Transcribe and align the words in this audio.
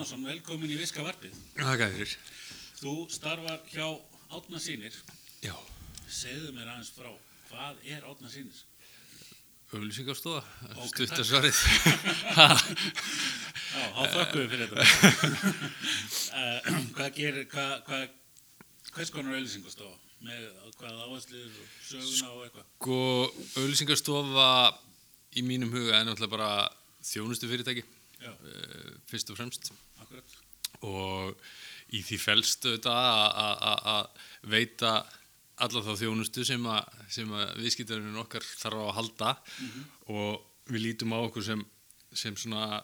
Átnason, 0.00 0.22
velkomin 0.24 0.70
í 0.72 0.78
Viska 0.80 1.02
Varpið. 1.04 1.34
Þakka 1.58 1.86
fyrir. 1.92 2.12
Þú 2.80 2.92
starfar 3.12 3.58
hjá 3.68 3.84
Átna 4.32 4.56
Sýnir. 4.56 4.94
Já, 5.44 5.52
Segðu 6.08 6.54
mér 6.56 6.70
aðeins 6.72 6.88
frá, 6.96 7.10
hvað 7.50 7.82
er 7.84 8.06
Átna 8.08 8.30
Sýnir? 8.32 8.62
auðlýsingarstofa, 9.76 10.40
Ok, 10.72 10.88
stuttasvarið. 10.94 11.60
Já, 12.32 13.84
þá 13.92 14.00
þökkum 14.16 14.40
við 14.40 14.48
fyrir 14.54 14.72
þetta. 14.72 14.88
uh, 16.32 16.72
hvað 16.96 17.12
gerir, 17.20 17.44
hvað, 17.52 17.76
hvað, 17.90 18.08
hvers 18.96 19.12
konar 19.18 19.36
auðlýsingastofa? 19.36 20.00
Með 20.24 20.48
hvað 20.80 21.04
áherslur 21.10 21.44
og 21.60 21.78
söguna 21.92 22.32
og 22.32 22.42
eitthvað? 22.48 22.72
Sko, 22.80 22.98
auðlýsingarstofa 23.60 24.48
í 25.36 25.44
mínum 25.44 25.76
huga 25.76 26.00
er 26.00 26.08
náttúrulega 26.08 26.38
bara 26.38 26.52
þjónustu 27.04 27.52
fyrirtæki, 27.52 27.84
Já, 28.20 28.32
fyrst 29.10 29.30
og 29.32 29.38
fremst. 29.40 29.70
akkurat. 30.02 30.36
Og 30.86 31.36
í 31.92 32.00
því 32.06 32.18
felst 32.22 32.64
auðvitað 32.68 33.00
að- 33.44 34.10
veita 34.50 34.92
alla 35.60 35.82
þá 35.84 35.90
þjónustu 36.00 36.44
sem 36.46 36.62
að, 36.64 36.84
að 37.20 37.56
viðskiptarinn 37.60 38.16
okkar 38.22 38.40
þarf 38.44 38.80
á 38.80 38.84
að 38.88 38.94
halda. 38.96 39.32
Og 40.08 40.46
við 40.70 40.84
lítum 40.86 41.12
á 41.12 41.18
okkur 41.26 41.44
sem, 41.44 41.64
sem 42.12 42.36
svona, 42.36 42.82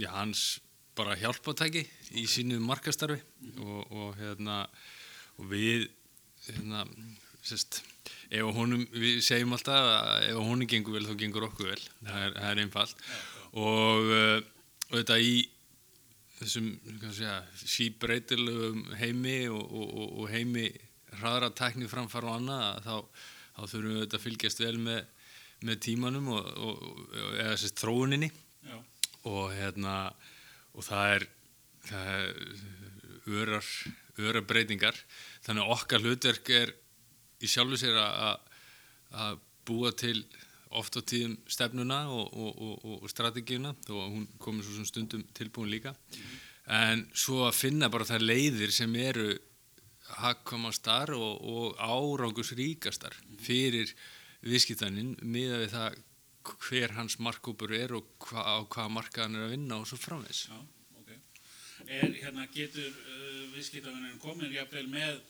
já, 0.00 0.08
hans 0.14 0.60
bara 0.96 1.16
hjálpatæki 1.18 1.82
í 2.14 2.24
sínu 2.30 2.60
markastarfi 2.62 3.18
og, 3.58 3.90
og 3.92 4.14
hérna 4.20 4.62
og 5.42 5.48
við 5.50 5.88
hérna, 6.46 6.84
sérst, 7.42 7.80
ef 8.30 8.46
honum, 8.54 8.84
við 8.94 9.18
segjum 9.26 9.52
alltaf 9.56 9.74
að 9.74 10.28
ef 10.30 10.38
honum 10.38 10.68
gengur 10.70 10.94
vel 10.96 11.06
þá 11.08 11.16
gengur 11.18 11.48
okkur 11.48 11.72
vel, 11.72 11.82
það 12.06 12.20
er, 12.28 12.36
það 12.38 12.50
er 12.52 12.62
einfalt. 12.62 13.02
Og, 13.54 14.12
uh, 14.14 14.53
og 14.94 15.00
þetta 15.00 15.16
í 15.18 15.38
þessum 16.38 16.68
segja, 17.10 17.38
síbreytilegum 17.58 18.84
heimi 19.00 19.38
og, 19.50 19.64
og, 19.64 20.04
og, 20.04 20.28
heimi 20.30 20.68
hraðra 21.18 21.50
tækni 21.54 21.88
framfara 21.90 22.30
og 22.30 22.38
annað 22.38 22.84
þá, 22.84 22.94
þá 23.56 23.60
þurfum 23.72 23.88
við 23.88 23.98
auðvitað 23.98 24.18
að 24.18 24.24
fylgjast 24.24 24.62
vel 24.62 24.76
með, 24.84 25.00
með 25.66 25.80
tímanum 25.88 26.30
og, 26.36 26.48
og, 26.68 26.86
eða 27.42 27.58
sérst 27.58 27.82
þróuninni. 27.82 28.30
Og 29.24 29.54
hérna 29.56 29.96
og 30.74 30.84
það 30.84 31.16
er, 31.16 31.26
það 31.88 32.08
er 32.14 33.36
örar, 33.42 33.68
örar 34.20 34.46
breytingar. 34.46 34.98
Þannig 35.46 35.64
að 35.64 35.74
okkar 35.78 36.04
hlutverk 36.04 36.50
er 36.54 36.74
í 37.42 37.50
sjálfu 37.50 37.80
sér 37.80 37.98
að 37.98 39.40
búa 39.66 39.94
til 39.96 40.20
oft 40.80 40.98
á 40.98 41.02
tíðum 41.02 41.36
stefnuna 41.50 42.04
og, 42.12 42.34
og, 42.34 42.62
og, 42.66 43.02
og 43.02 43.10
strategíuna 43.12 43.74
þó 43.86 43.94
að 44.00 44.12
hún 44.16 44.28
komið 44.42 44.68
svo 44.68 44.86
stundum 44.88 45.24
tilbúin 45.36 45.72
líka 45.72 45.94
en 46.64 47.04
svo 47.12 47.44
að 47.48 47.58
finna 47.58 47.90
bara 47.92 48.08
þær 48.08 48.24
leiðir 48.24 48.72
sem 48.72 48.94
eru 48.96 49.34
hagkomastar 50.20 51.14
og, 51.16 51.76
árangusríkastar 51.80 53.16
fyrir 53.42 53.92
viðskiptaninn 54.44 55.14
miða 55.22 55.62
við 55.62 55.72
það 55.72 56.02
hver 56.44 56.94
hans 56.98 57.16
markkópur 57.24 57.72
er 57.72 57.94
og 57.96 58.08
hva, 58.26 58.44
á 58.44 58.56
hvaða 58.68 58.92
marka 58.92 59.24
hann 59.24 59.38
er 59.38 59.46
að 59.46 59.54
vinna 59.56 59.80
og 59.80 59.88
svo 59.88 59.96
framvegs. 60.00 60.46
já, 60.50 60.58
ok. 61.00 61.14
Er, 61.86 62.10
hérna, 62.20 62.44
getur 62.52 62.90
uh, 62.90 63.46
viðskiptavinninn 63.54 64.20
komin 64.20 64.52
jafnvel 64.52 64.86
með 64.92 65.22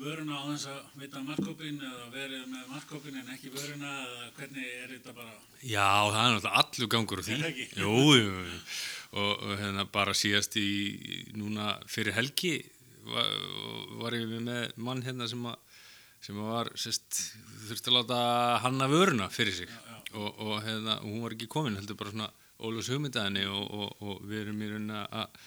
vöruna 0.00 0.38
á 0.38 0.42
þess 0.52 0.66
að 0.70 0.98
vita 1.02 1.22
markkópin 1.26 1.80
eða 1.82 2.08
verið 2.14 2.44
með 2.50 2.66
markkópin 2.74 3.20
en 3.20 3.32
ekki 3.34 3.52
vöruna 3.54 3.94
eða 4.06 4.28
hvernig 4.38 4.68
er 4.82 4.92
þetta 4.96 5.16
bara 5.16 5.38
Já, 5.60 5.88
það 6.08 6.20
er 6.20 6.34
náttúrulega 6.34 6.60
allur 6.62 6.90
gangur 6.94 7.20
á 7.20 7.24
því. 7.26 7.34
Er 7.36 7.48
ekki? 7.50 7.66
Jú. 7.76 7.94
Og, 9.10 9.42
og 9.42 9.56
hérna 9.58 9.84
bara 9.90 10.14
síðast 10.14 10.54
í 10.56 10.68
núna 11.34 11.74
fyrir 11.90 12.14
helgi 12.14 12.54
var, 13.10 13.32
var 14.00 14.14
ég 14.14 14.30
með 14.30 14.78
mann 14.78 15.02
hérna 15.02 15.26
sem 15.28 15.42
að 15.50 15.58
sem 16.20 16.36
var, 16.36 16.68
sérst, 16.76 17.16
þurfti 17.66 17.90
að 17.90 17.96
láta 17.96 18.20
hanna 18.64 18.88
vöruna 18.92 19.30
fyrir 19.32 19.56
sig 19.56 19.70
og, 20.12 20.28
og, 20.36 20.56
hérna, 20.66 20.98
hún 21.04 21.22
var 21.24 21.36
ekki 21.36 21.48
komin, 21.50 21.78
heldur 21.80 21.98
bara 21.98 22.12
svona 22.12 22.30
Ólfs 22.60 22.90
hugmyndaðinni 22.92 23.46
og, 23.48 23.62
og, 23.72 24.02
og 24.04 24.24
við 24.28 24.42
erum 24.42 24.58
í 24.60 24.66
rauninni 24.68 24.98
að 25.00 25.38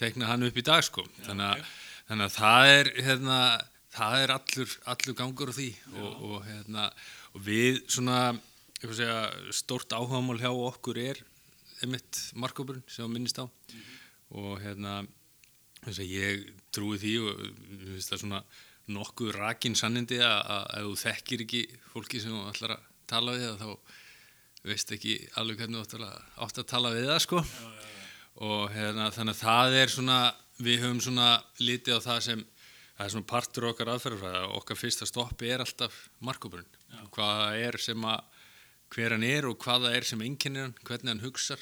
tekna 0.00 0.30
hann 0.30 0.46
upp 0.46 0.56
í 0.56 0.64
dag 0.64 0.80
sko. 0.86 1.04
þannig, 1.26 1.50
að, 1.50 1.74
þannig 2.08 2.26
að 2.28 2.36
það 2.36 2.72
er 2.72 2.90
hérna, 3.06 3.38
það 3.96 4.18
er 4.22 4.34
allur, 4.36 4.76
allur 4.92 5.18
gangur 5.18 5.52
á 5.52 5.54
því 5.56 5.70
og, 5.96 6.12
og, 6.28 6.36
hérna, 6.46 6.90
og 7.34 7.46
við 7.46 7.80
svona 7.88 8.20
segja, 8.84 9.18
stórt 9.56 9.94
áhugamál 9.96 10.38
hjá 10.40 10.50
okkur 10.52 11.00
er 11.00 11.22
einmitt 11.82 12.20
markkópurinn 12.38 12.84
sem 12.90 13.10
minnist 13.12 13.40
á. 13.40 13.46
Og 14.36 14.56
hérna 14.62 15.02
þess 15.84 16.02
að 16.02 16.14
ég 16.14 16.48
trúi 16.74 16.98
því 17.00 17.12
og 17.22 17.44
finnst 17.84 18.12
það 18.12 18.22
svona 18.24 18.40
nokkuð 18.96 19.34
rakin 19.34 19.76
sannindi 19.78 20.18
að, 20.22 20.66
ef 20.78 20.86
þú 20.86 20.96
þekkir 21.02 21.44
ekki 21.46 21.62
fólki 21.92 22.22
sem 22.22 22.34
þú 22.34 22.42
ætlar 22.52 22.76
að 22.76 22.88
tala 23.10 23.34
við 23.36 23.60
þá 23.60 23.68
veist 24.66 24.92
ekki 24.94 25.16
alveg 25.38 25.62
hvernig 25.62 25.78
þú 25.78 25.86
ætlar 25.86 26.06
að 26.08 26.58
að 26.62 26.68
tala 26.72 26.92
við 26.94 27.08
það 27.10 27.22
sko. 27.26 27.42
Og 28.46 28.64
hérna 28.74 29.10
þannig 29.14 29.36
að 29.36 29.42
það 29.42 29.78
er 29.80 29.92
svona 29.94 30.18
við 30.62 30.82
höfum 30.84 31.02
svona 31.04 31.30
litið 31.60 32.00
á 32.00 32.06
það 32.06 32.20
sem 32.28 32.44
það 32.96 33.04
er 33.04 33.12
svona 33.12 33.28
partur 33.28 33.68
okkar 33.70 33.92
aðferðarfræða 33.92 34.44
okkar 34.56 34.80
fyrsta 34.80 35.08
stoppi 35.08 35.50
er 35.52 35.64
alltaf 35.64 35.98
markkópurinn 36.24 37.08
hvaða 37.12 37.50
er 37.60 37.78
sem 37.82 38.08
að 38.08 38.24
hver 38.94 39.16
hann 39.16 39.26
er 39.26 39.48
og 39.48 39.58
hvaða 39.62 39.92
er 39.96 40.06
sem 40.06 40.22
einkennir 40.22 40.68
hann 40.68 40.76
hvernig 40.86 41.12
hann 41.12 41.24
hugsar, 41.24 41.60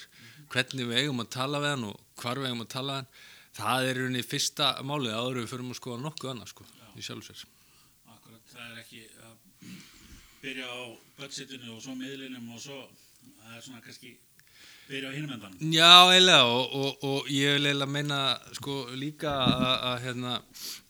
hvernig 0.53 0.89
við 0.89 1.01
eigum 1.03 1.23
að 1.23 1.31
tala 1.35 1.61
við 1.63 1.73
hann 1.73 1.87
og 1.89 2.21
hvar 2.21 2.41
við 2.41 2.51
eigum 2.51 2.65
að 2.65 2.71
tala 2.75 2.93
við 2.93 3.01
hann. 3.01 3.09
Það 3.55 3.89
er 3.89 3.99
rauninni 4.01 4.25
fyrsta 4.27 4.69
málið 4.83 5.15
áður 5.15 5.39
við 5.41 5.51
förum 5.53 5.71
að 5.71 5.79
skoða 5.79 6.03
nokkuð 6.03 6.31
annað 6.33 6.51
sko 6.51 6.67
í 6.95 7.05
sjálfsveits 7.05 7.45
Akkurat, 8.11 8.43
það 8.51 8.65
er 8.67 8.81
ekki 8.83 9.01
að 9.25 9.35
byrja 10.43 10.67
á 10.67 10.79
budgetinu 11.17 11.75
og 11.75 11.81
svo 11.83 11.95
miðlinum 11.97 12.51
og 12.51 12.61
svo, 12.61 12.81
það 13.41 13.55
er 13.57 13.65
svona 13.65 13.83
kannski 13.85 14.11
byrja 14.89 15.11
á 15.11 15.15
hinum 15.15 15.35
endan. 15.35 15.55
Já, 15.73 15.91
eiginlega 16.13 16.49
og, 16.49 16.73
og, 16.79 17.05
og 17.09 17.29
ég 17.33 17.55
vil 17.57 17.69
eiginlega 17.69 17.91
meina 17.95 18.19
sko 18.57 18.79
líka 18.95 19.33
að, 19.45 19.67
að 19.91 19.95
hérna, 20.05 20.33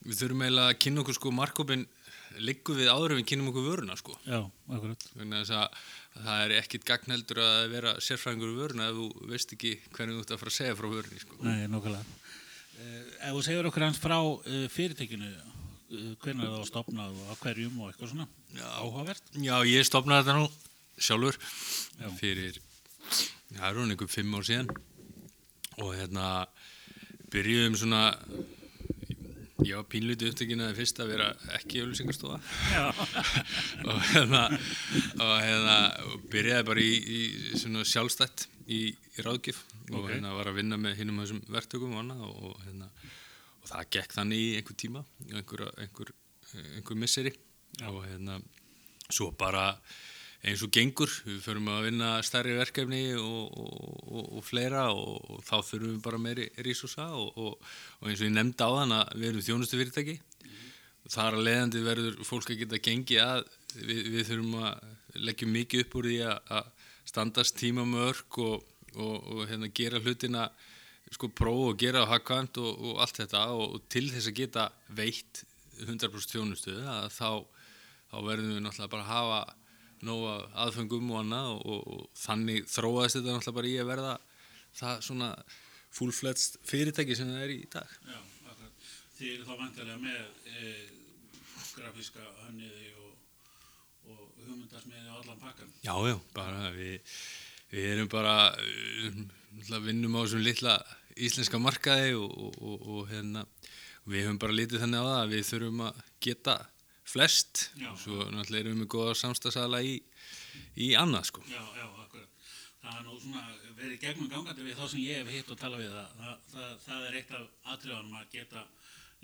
við 0.06 0.22
þurfum 0.24 0.46
eiginlega 0.48 0.74
að 0.74 0.82
kynna 0.86 1.04
okkur 1.06 1.20
sko 1.20 1.34
markkópin 1.36 1.86
liggur 2.44 2.76
við 2.76 2.90
áður 2.92 3.16
en 3.16 3.22
við 3.22 3.30
kynum 3.32 3.52
okkur 3.54 3.68
vöruna 3.70 3.96
sko 3.96 4.18
Já, 4.28 4.42
akkurat. 4.76 5.06
það 6.16 6.42
er 6.46 6.54
ekkit 6.60 6.86
gagnheldur 6.88 7.40
að 7.44 7.70
vera 7.72 7.94
sérfræðingur 8.04 8.52
í 8.54 8.60
vöruna 8.60 8.90
ef 8.92 9.00
þú 9.00 9.30
veist 9.32 9.56
ekki 9.56 9.72
hvernig 9.96 10.18
þú 10.18 10.24
ert 10.26 10.34
að 10.36 10.42
fara 10.44 10.52
að 10.54 10.58
segja 10.60 10.78
frá 10.80 10.88
vörunni 10.92 11.22
sko. 11.24 11.40
Nei, 11.48 11.66
nokkulega. 11.72 12.20
Uh, 12.76 13.02
ef 13.30 13.32
þú 13.38 13.44
segir 13.48 13.70
okkur 13.72 13.86
hans 13.88 14.00
frá 14.04 14.18
uh, 14.20 14.62
fyrirtekinu, 14.76 15.32
uh, 15.32 16.14
hvernig 16.24 16.48
það 16.48 16.58
var 16.60 16.70
stopnað 16.70 17.16
og 17.24 17.32
á 17.32 17.36
hverjum 17.44 17.82
og 17.82 17.92
eitthvað 17.92 18.12
svona, 18.14 18.28
Já. 18.56 18.68
áhugavert. 18.84 19.34
Já, 19.40 19.56
ég 19.72 19.88
stopnaði 19.88 20.28
þetta 20.28 20.38
nú 20.40 20.50
sjálfur 21.08 21.40
Já. 21.40 22.10
fyrir, 22.20 22.60
það 23.56 23.70
er 23.72 23.80
hún 23.82 23.94
einhver 23.96 24.12
fimm 24.12 24.36
ár 24.38 24.46
síðan. 24.48 24.70
Og 25.84 25.92
hérna 25.98 26.28
byrjuðum 27.34 27.76
svona 27.80 28.02
ég 29.66 29.74
var 29.80 29.88
pínluti 29.90 30.28
upptökin 30.30 30.62
að 30.62 30.70
það 30.72 30.80
fyrst 30.82 31.00
að 31.02 31.10
vera 31.14 31.28
ekki 31.58 31.80
auðlýsingarstofa 31.82 32.38
Já. 32.70 32.84
og 33.90 34.02
hérna 34.12 34.42
og 35.24 35.32
hérna 35.42 35.78
og 36.06 36.26
byrjaði 36.32 36.68
bara 36.68 36.84
í, 36.84 36.92
í 37.02 37.22
svona 37.60 37.86
sjálfstætt 37.88 38.46
í, 38.68 38.82
í 38.94 39.26
ráðgjöf. 39.26 39.64
Og 39.92 40.00
Ok. 40.04 40.10
hérna 40.12 40.36
var 40.38 40.50
að 40.52 40.60
vinna 40.60 40.78
með 40.82 41.00
hinnum 41.02 41.20
þessum 41.24 41.42
verktökum 41.56 41.96
og 41.96 42.04
annað 42.04 42.24
og, 42.28 42.38
og 42.52 42.64
hérna 42.68 42.90
og 43.62 43.70
það 43.72 43.90
gekk 43.98 44.16
þannig 44.20 44.44
í 44.44 44.50
einhver 44.60 44.78
tíma 44.84 45.04
einhver, 45.32 45.66
einhver, 45.82 46.14
einhver 46.78 47.00
misseri. 47.02 47.34
Og 47.90 48.04
hérna 48.06 48.40
svo 49.10 49.32
bara 49.38 49.72
eins 50.46 50.62
og 50.62 50.72
gengur, 50.74 51.10
við 51.26 51.40
förum 51.42 51.72
að 51.74 51.88
vinna 51.88 52.10
stærri 52.26 52.54
verkefni 52.58 53.02
og, 53.18 53.56
og, 53.58 53.80
og, 54.06 54.28
og 54.38 54.46
fleira 54.46 54.86
og, 54.94 55.40
þá 55.48 55.56
þurfum 55.58 55.96
við 55.96 56.04
bara 56.06 56.22
meiri 56.22 56.46
rísosa 56.66 57.08
og, 57.18 57.58
eins 58.06 58.22
og 58.22 58.28
ég 58.28 58.36
nefndi 58.36 58.68
á 58.68 58.70
þann 58.76 58.96
að 59.00 59.16
við 59.16 59.30
erum 59.32 59.46
þjónustu 59.48 59.80
fyrirtæki 59.80 60.16
þar 61.10 61.38
að 61.38 61.48
leiðandi 61.48 61.82
verður 61.86 62.22
fólk 62.26 62.52
að 62.52 62.62
geta 62.62 62.82
gengi 62.82 63.20
að 63.22 63.44
við, 63.80 64.04
við 64.14 64.30
þurfum 64.30 64.56
að 64.62 65.26
leggja 65.26 65.50
mikið 65.50 65.84
upp 65.86 66.00
úr 66.00 66.10
því 66.12 66.22
að, 66.30 66.72
standast 67.06 67.60
tíma 67.60 67.84
með 67.86 68.08
örk 68.10 68.40
og, 68.42 68.64
hérna, 69.46 69.70
gera 69.70 70.00
hlutina 70.02 70.48
sko 71.14 71.30
prófa 71.30 71.68
og 71.72 71.78
gera 71.78 72.02
á 72.02 72.10
hagkvæmt 72.10 72.58
og, 72.62 72.96
allt 73.02 73.22
þetta 73.22 73.44
og, 73.54 73.76
til 73.94 74.08
þess 74.10 74.32
að 74.32 74.40
geta 74.40 74.70
veitt 74.98 75.44
100% 75.86 76.34
þjónustu 76.34 76.74
þá, 77.14 77.46
þá 78.10 78.18
verðum 78.26 78.56
við 78.56 78.66
náttúrulega 78.66 78.94
bara 78.96 79.06
að 79.06 79.14
hafa 79.14 79.40
nóga 80.04 80.36
aðfengum 80.66 81.12
og 81.14 81.22
annað 81.22 81.52
og, 81.56 81.86
og, 81.96 82.02
þannig 82.20 82.66
þróaðist 82.72 83.20
þetta 83.20 83.36
náttúrulega 83.36 83.58
bara 83.60 83.72
í 83.72 83.76
að 83.80 83.92
verða 83.92 84.16
það 84.76 85.06
svona 85.08 85.30
full-fledged 85.96 86.60
fyrirtæki 86.68 87.16
sem 87.16 87.32
það 87.32 87.46
er 87.46 87.54
í 87.54 87.62
dag. 87.72 87.96
Já, 88.10 88.20
akkurat. 88.52 88.90
Þið 89.16 89.32
eru 89.32 89.48
þá 89.48 89.54
vantilega 89.62 90.02
með 90.04 90.52
e, 90.52 90.74
grafíska 91.78 92.28
hönniði 92.44 92.92
og, 93.00 93.16
og 94.12 94.22
hugmyndasmiði 94.44 95.08
á 95.08 95.16
allan 95.22 95.42
pakkan. 95.42 95.74
Já, 95.86 95.96
já, 96.10 96.18
bara 96.36 96.70
við, 96.76 97.16
við 97.72 97.90
erum 97.94 98.12
bara, 98.12 98.36
náttúrulega 99.56 99.88
vinnum 99.88 100.20
á 100.20 100.22
þessum 100.26 100.46
litla 100.46 100.78
íslenska 101.16 101.62
markaði 101.64 102.16
og, 102.20 102.32
og, 102.36 102.60
og, 102.60 102.88
og 102.92 103.12
hérna, 103.14 103.46
við 104.06 104.28
höfum 104.28 104.42
bara 104.44 104.60
litið 104.60 104.84
þannig 104.84 105.00
á 105.00 105.08
það 105.08 105.20
að 105.22 105.36
við 105.36 105.46
þurfum 105.50 105.86
að 105.88 106.02
geta 106.26 106.58
flest 107.06 107.70
Já. 107.78 107.92
og 107.92 108.00
svo 108.02 108.26
náttúrulega 108.34 108.66
erum 108.66 108.82
við 108.84 108.92
góða 108.96 109.16
samstagsala 109.20 109.82
í, 109.86 109.96
í 110.82 110.92
annað 110.98 111.30
sko. 111.30 111.46
Já, 111.52 111.62
já, 111.78 111.86
akkurat. 112.04 112.52
Það 112.82 112.98
er 113.00 113.06
nú 113.06 113.20
svona 113.22 113.46
verið 113.78 114.02
gegnum 114.02 114.32
gangandi 114.32 114.66
við 114.66 114.80
þá 114.80 114.86
sem 114.92 115.06
ég 115.06 115.22
hef 115.22 115.34
hitt 115.34 115.54
og 115.54 115.62
tala 115.62 115.80
við 115.82 115.94
það. 115.94 116.12
Það, 116.20 116.36
það, 116.54 116.76
það 116.86 117.08
er 117.08 117.18
eitt 117.22 117.34
af 117.38 117.74
atriðanum 117.76 118.20
að 118.20 118.30
geta 118.36 118.68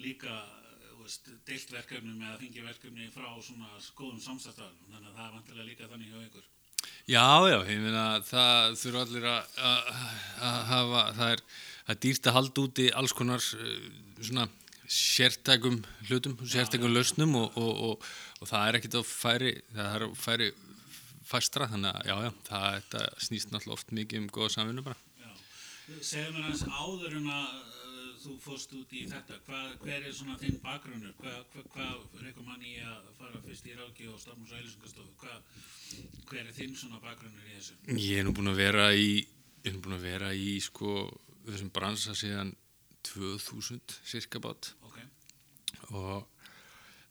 líka 0.01 0.39
deilt 1.47 1.71
verkefnum 1.73 2.21
eða 2.21 2.39
fengi 2.39 2.63
verkefni 2.63 3.11
frá 3.13 3.29
svona 3.41 3.69
góðum 3.97 4.21
samstæðstafnum. 4.21 4.89
Þannig 4.93 5.11
að 5.11 5.19
það 5.19 5.27
er 5.27 5.37
vantilega 5.37 5.69
líka 5.69 5.89
þannig 5.91 6.11
hjá 6.13 6.25
ykkur. 6.27 6.49
Já, 7.09 7.25
já, 7.49 7.57
ég 7.69 7.81
meina 7.81 8.05
það 8.25 8.75
þurfa 8.81 9.03
allir 9.05 9.27
að, 9.29 9.55
að, 9.69 9.91
að 10.47 10.57
hafa, 10.69 11.03
það 11.17 11.33
er, 11.35 11.43
að 11.93 12.35
halda 12.37 12.65
úti 12.65 12.87
alls 12.97 13.13
konar 13.17 13.41
uh, 13.57 13.71
svona 14.21 14.47
sértækum 14.91 15.79
hlutum, 16.09 16.35
sértækum 16.43 16.91
lausnum 16.91 17.35
og, 17.39 17.57
og, 17.57 17.81
og, 17.87 18.09
og 18.41 18.49
það 18.49 18.67
er 18.67 18.77
ekkit 18.79 18.97
að 18.99 19.07
færi, 19.07 19.53
það 19.71 19.95
er 19.95 20.05
að 20.07 20.15
færi 20.19 20.47
fastra, 21.31 21.67
þannig 21.71 21.95
að 21.95 22.09
já, 22.09 22.15
já, 22.25 22.31
það 22.49 22.65
þetta 22.77 23.03
snýst 23.27 23.53
náttúrulega 23.53 23.77
oft 23.77 23.93
mikið 23.95 24.21
um 24.21 24.31
góða 24.35 24.53
samvinnu 24.57 24.83
bara. 24.83 24.97
Segðu 26.01 26.33
mér 26.35 26.47
hans 26.49 26.63
áður 26.67 27.15
en 27.19 27.29
að 27.31 27.53
uh, 27.61 28.09
þú 28.21 28.35
fórst 28.43 28.75
út 28.75 28.93
í 28.95 29.05
þetta. 29.11 29.39
Hva, 29.47 29.61
hver 29.83 30.07
er 30.09 30.15
svona 30.15 30.37
þinn 30.41 30.59
bakgrunnur? 30.63 31.15
Hvað 31.19 31.39
hva, 31.55 31.87
hva 32.11 32.25
reykum 32.25 32.47
mann 32.47 32.63
í 32.63 32.77
að 32.83 33.09
fara 33.19 33.41
fyrst 33.45 33.67
í 33.67 33.75
ráki 33.77 34.07
og 34.11 34.19
stafnus 34.19 34.51
og 34.51 34.59
eilisingastofu? 34.59 35.15
Hva, 35.23 35.39
hver 36.31 36.43
er 36.43 36.55
þinn 36.55 36.75
svona 36.79 36.99
bakgrunnur 37.03 37.47
í 37.47 37.57
þessu? 37.57 37.79
Ég 37.95 38.21
er 38.21 38.27
nú 38.27 38.35
búin 38.35 38.51
að 38.51 38.59
vera 38.59 38.89
í, 38.91 39.21
ég 39.63 39.71
er 39.71 39.77
nú 39.77 39.83
búin 39.87 39.99
að 39.99 40.07
vera 40.09 40.31
í 40.35 40.55
sko 40.63 40.95
þessum 41.47 41.71
bransa 41.75 42.15
síðan 42.15 42.53
2000 43.07 43.99
cirka 44.05 44.39
bát 44.43 44.73
og 45.91 46.27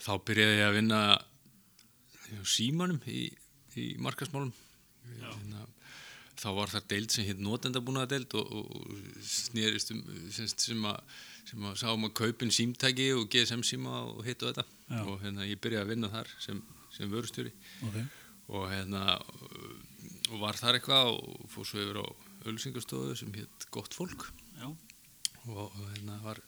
þá 0.00 0.12
byrjaði 0.28 0.58
ég 0.58 0.68
að 0.68 0.76
vinna 0.78 1.00
símanum 2.46 3.00
í, 3.10 3.26
í 3.76 3.86
markasmálum. 4.02 4.52
Hérna, 5.10 5.66
þá 6.40 6.48
var 6.56 6.72
það 6.72 6.86
deild 6.92 7.12
sem 7.14 7.26
hitt 7.26 7.42
notendabúnaða 7.42 8.14
deild 8.14 8.36
og, 8.38 8.54
og, 8.60 8.86
snerist 9.26 9.92
um 9.94 10.04
sem 10.32 10.86
að 10.88 11.00
sem 11.50 11.64
að 11.66 11.78
sáum 11.80 12.06
að 12.06 12.16
kaupin 12.20 12.52
símtæki 12.54 13.08
og 13.16 13.28
GSM 13.32 13.64
síma 13.66 14.04
og 14.12 14.22
hitt 14.26 14.42
og 14.44 14.52
þetta 14.52 14.64
Já. 14.86 15.00
og 15.02 15.16
hérna 15.24 15.48
ég 15.48 15.60
byrjaði 15.62 15.86
að 15.86 15.92
vinna 15.94 16.10
þar 16.12 16.30
sem, 16.42 16.60
sem 16.94 17.10
vörustjóri 17.10 17.50
ok. 17.88 17.96
og 18.54 18.66
hérna 18.70 19.16
og 20.30 20.36
var 20.42 20.58
þar 20.60 20.78
eitthvað 20.78 21.14
og 21.16 21.48
fór 21.50 21.66
svo 21.66 21.82
yfir 21.82 22.00
á 22.04 22.06
ölsingastofu 22.50 23.16
sem 23.18 23.32
hitt 23.34 23.66
gott 23.74 23.96
fólk 23.96 24.28
Já, 24.60 24.68
og 25.48 25.74
hérna 25.94 26.20
var, 26.22 26.38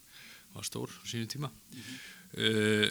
var 0.55 0.69
stór 0.69 0.93
á 0.93 1.05
sínum 1.09 1.31
tíma. 1.31 1.51
Uh, 2.33 2.89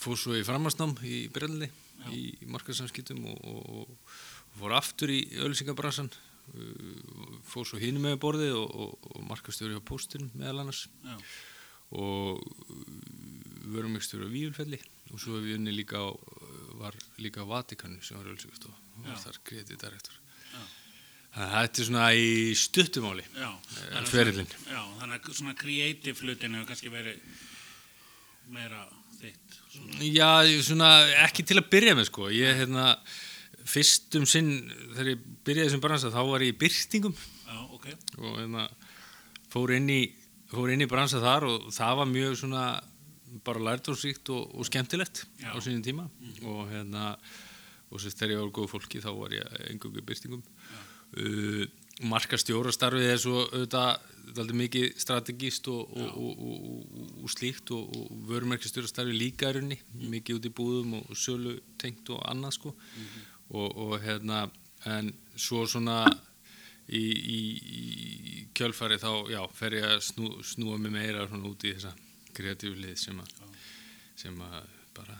fór 0.00 0.18
svo 0.18 0.36
í 0.36 0.44
framhansnám 0.46 0.96
í 1.06 1.26
Brelli 1.32 1.68
í, 2.10 2.20
í 2.42 2.50
markaðsamskiptum 2.50 3.22
og, 3.30 3.46
og, 3.46 4.12
og 4.52 4.60
fór 4.60 4.76
aftur 4.76 5.12
í 5.14 5.20
ölsingabransan 5.44 6.10
uh, 6.10 7.38
fór 7.48 7.68
svo 7.68 7.80
hínum 7.82 8.08
með 8.08 8.20
borðið 8.24 8.58
og, 8.58 8.76
og, 9.06 9.22
markastjóri 9.30 9.78
á 9.78 9.82
póstunum 9.84 10.32
meðal 10.36 10.64
annars. 10.64 10.86
Já, 11.04 11.16
og 11.92 12.40
vörumikstjóri 13.68 14.24
á 14.24 14.32
Víulfelli 14.32 14.80
og 15.12 15.20
svo 15.20 15.36
hef 15.36 15.50
ég 15.50 15.58
unni 15.60 15.74
líka 15.74 16.00
á, 16.00 16.08
var 16.80 16.96
líka 17.20 17.44
á 17.44 17.46
Vatikanu 17.46 18.00
sem 18.00 18.16
var 18.16 18.32
ölsingastofa 18.32 18.72
og 18.96 19.04
var 19.04 19.16
Já. 19.16 19.24
þar 19.26 19.40
kreditarektor 19.44 20.16
já. 20.16 20.21
Þannig 21.32 21.48
að 21.48 21.62
þetta 21.62 21.80
er 21.82 21.88
svona 21.88 22.06
í 22.12 22.30
stuttumáli 22.60 23.24
ferillinn. 24.10 24.46
svona- 24.52 24.76
Já, 24.76 24.82
þannig 25.00 25.18
að 25.28 25.38
svona 25.40 25.54
creative 25.56 26.18
hlutin 26.20 26.54
hefur 26.58 26.68
kannski 26.72 26.90
verið 26.92 27.20
meira 28.52 28.82
þitt. 29.20 29.58
Svona. 29.72 30.00
Já, 30.12 30.62
svona 30.66 30.88
ekki 31.24 31.44
til 31.48 31.56
að 31.60 31.68
byrja 31.72 31.94
með 31.96 32.08
sko 32.10 32.28
ég 32.34 32.58
hérna 32.58 32.96
fyrst 33.64 34.16
um 34.18 34.26
sinn 34.26 34.50
þegar 34.96 35.12
ég 35.14 35.20
byrjaði 35.46 35.68
þessum 35.70 35.84
bransa 35.84 36.10
þá 36.12 36.20
var 36.28 36.40
ég 36.44 36.52
í 36.52 36.58
byrtingum 36.58 37.14
Já, 37.14 37.58
ok. 37.72 37.86
og 38.18 38.40
hérna 38.40 38.64
fór 39.52 39.72
inn 39.76 39.86
í 39.88 40.00
fór 40.52 40.72
inn 40.74 40.82
í 40.84 40.88
bransa 40.90 41.20
þar 41.22 41.46
og 41.48 41.70
það 41.72 41.96
var 42.02 42.10
mjög 42.10 42.34
svona 42.42 42.64
bara 43.46 43.62
lærdómsríkt 43.64 44.28
og, 44.34 44.50
og 44.58 44.66
skemmtilegt 44.68 45.22
Já. 45.40 45.54
á 45.54 45.58
sínum 45.62 45.80
tíma 45.86 46.08
og 46.44 46.66
hérna 46.68 47.14
og 47.92 48.00
sérst 48.02 48.18
þegar 48.20 48.34
ég 48.34 48.42
var 48.42 48.52
góð 48.58 48.68
fólki 48.74 49.00
þá 49.00 49.08
var 49.16 49.32
ég 49.38 49.46
engungu 49.70 50.02
í 50.02 50.06
byrtingum 50.10 50.42
uh, 51.18 51.62
markastjórastarfið 52.12 53.10
er 53.12 53.20
svo 53.20 53.44
auðvitað 53.44 54.08
dálítið 54.32 54.58
mikið 54.58 54.86
strategíst 55.02 55.68
og, 55.72 55.92
og, 55.98 56.16
og, 56.22 56.98
og, 57.22 57.30
slíkt 57.30 57.72
og, 57.74 57.90
og 57.98 58.24
vörumerkastjórastarfið 58.30 59.18
líka 59.18 59.50
er 59.50 59.60
unni 59.60 59.78
mikið 59.98 60.38
út 60.38 60.48
í 60.48 60.52
búðum 60.56 60.96
og 61.00 61.16
sölu 61.18 61.56
tengt 61.80 62.10
og 62.14 62.22
annað 62.30 62.56
sko. 62.58 62.74
Og, 63.52 63.66
og 63.68 63.96
hérna 64.02 64.46
en 64.88 65.10
svo 65.36 65.66
svona 65.68 66.04
í, 66.88 67.02
í, 67.02 67.40
í 67.60 68.46
kjölfari 68.56 68.98
þá 69.02 69.10
já, 69.32 69.42
fer 69.54 69.78
ég 69.78 69.88
að 69.90 70.00
snú, 70.06 70.30
snúa 70.46 70.78
mig 70.80 70.94
meira 70.94 71.26
út 71.26 71.66
í 71.68 71.74
þessa 71.74 71.92
kreatífu 72.32 72.78
lið 72.80 72.96
sem 72.98 73.20
að, 73.20 73.36
sem 74.24 74.40
að 74.48 74.62
bara 74.96 75.18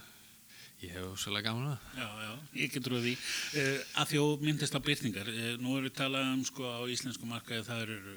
ég 0.83 0.95
hef 0.97 1.19
svolítið 1.23 1.47
gaman 1.47 1.73
að 1.73 1.99
Já, 1.99 2.09
já, 2.27 2.33
ég 2.59 2.73
get 2.75 2.87
trúið 2.87 3.05
því. 3.07 3.15
Uh, 3.63 3.83
að 4.03 4.13
þjó 4.13 4.25
myndist 4.43 4.77
á 4.77 4.81
byrtingar, 4.83 5.31
uh, 5.33 5.51
nú 5.63 5.77
eru 5.79 5.93
talað 5.95 6.31
um 6.35 6.45
sko 6.49 6.67
á 6.67 6.81
íslensku 6.91 7.29
markaði 7.29 7.67
það 7.69 7.85
eru 7.87 8.17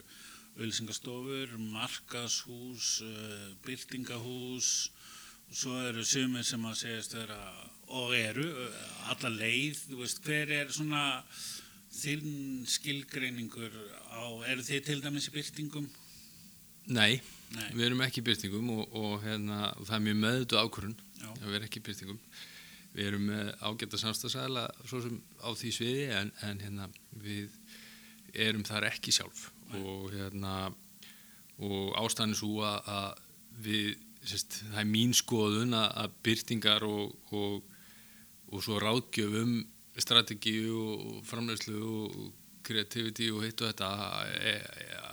auðlýsingastofur, 0.55 1.57
markashús, 1.75 2.89
uh, 3.05 3.49
byrtingahús 3.67 4.71
og 5.49 5.59
svo 5.59 5.75
eru 5.85 6.05
sumir 6.07 6.47
sem 6.47 6.63
að 6.65 6.79
segjast 6.81 7.17
vera 7.19 7.39
og 7.93 8.15
eru 8.17 8.47
alla 9.11 9.29
leið, 9.29 9.83
þú 9.91 9.99
veist, 10.01 10.23
hver 10.25 10.53
er 10.55 10.71
svona 10.73 11.03
þinn 11.95 12.65
skilgreiningur 12.67 13.75
á, 14.09 14.25
eru 14.49 14.65
þið 14.65 14.81
til 14.89 14.97
dæmis 15.03 15.29
í 15.29 15.35
byrtingum? 15.35 15.85
Nei, 16.95 17.21
Nei. 17.53 17.69
við 17.73 17.85
erum 17.89 18.03
ekki 18.05 18.21
í 18.21 18.25
byrtingum 18.25 18.73
og, 18.75 18.83
og, 18.97 19.13
hérna, 19.23 19.71
og 19.77 19.87
það 19.87 19.95
er 19.97 20.03
mjög 20.07 20.19
meðutu 20.23 20.59
ákvörun 20.59 20.97
Já. 21.21 21.29
að 21.29 21.47
vera 21.53 21.67
ekki 21.69 21.81
í 21.81 21.85
byrtingum 21.85 22.19
við 22.95 23.09
erum 23.09 23.27
með 23.27 23.51
ágæta 23.59 23.99
samstagsæla 23.99 24.65
svo 24.87 25.01
sem 25.03 25.19
á 25.43 25.49
því 25.51 25.73
sviði 25.75 26.07
en, 26.15 26.31
en 26.47 26.63
hérna, 26.63 26.87
við 27.19 27.53
erum 28.45 28.65
þar 28.67 28.89
ekki 28.89 29.13
sjálf 29.15 29.49
og, 29.75 30.09
hérna, 30.13 30.55
og 31.59 31.95
ástæðan 31.99 32.35
er 32.35 32.39
svo 32.39 32.63
að, 32.67 32.89
að 32.95 33.21
við, 33.65 33.91
sérst, 34.23 34.59
það 34.71 34.81
er 34.83 34.91
mín 34.91 35.15
skoðun 35.15 35.75
að, 35.77 35.87
að 36.03 36.17
byrtingar 36.27 36.87
og, 36.87 37.15
og, 37.35 37.75
og 38.51 38.65
svo 38.65 38.79
ráðgjöfum 38.83 39.57
strategíu 40.01 40.75
og 40.75 41.19
framlegslu 41.27 41.79
og 41.79 42.17
kreativity 42.65 43.29
og 43.31 43.45
hitt 43.45 43.61
og 43.61 43.71
þetta 43.71 43.91
e, 44.35 44.55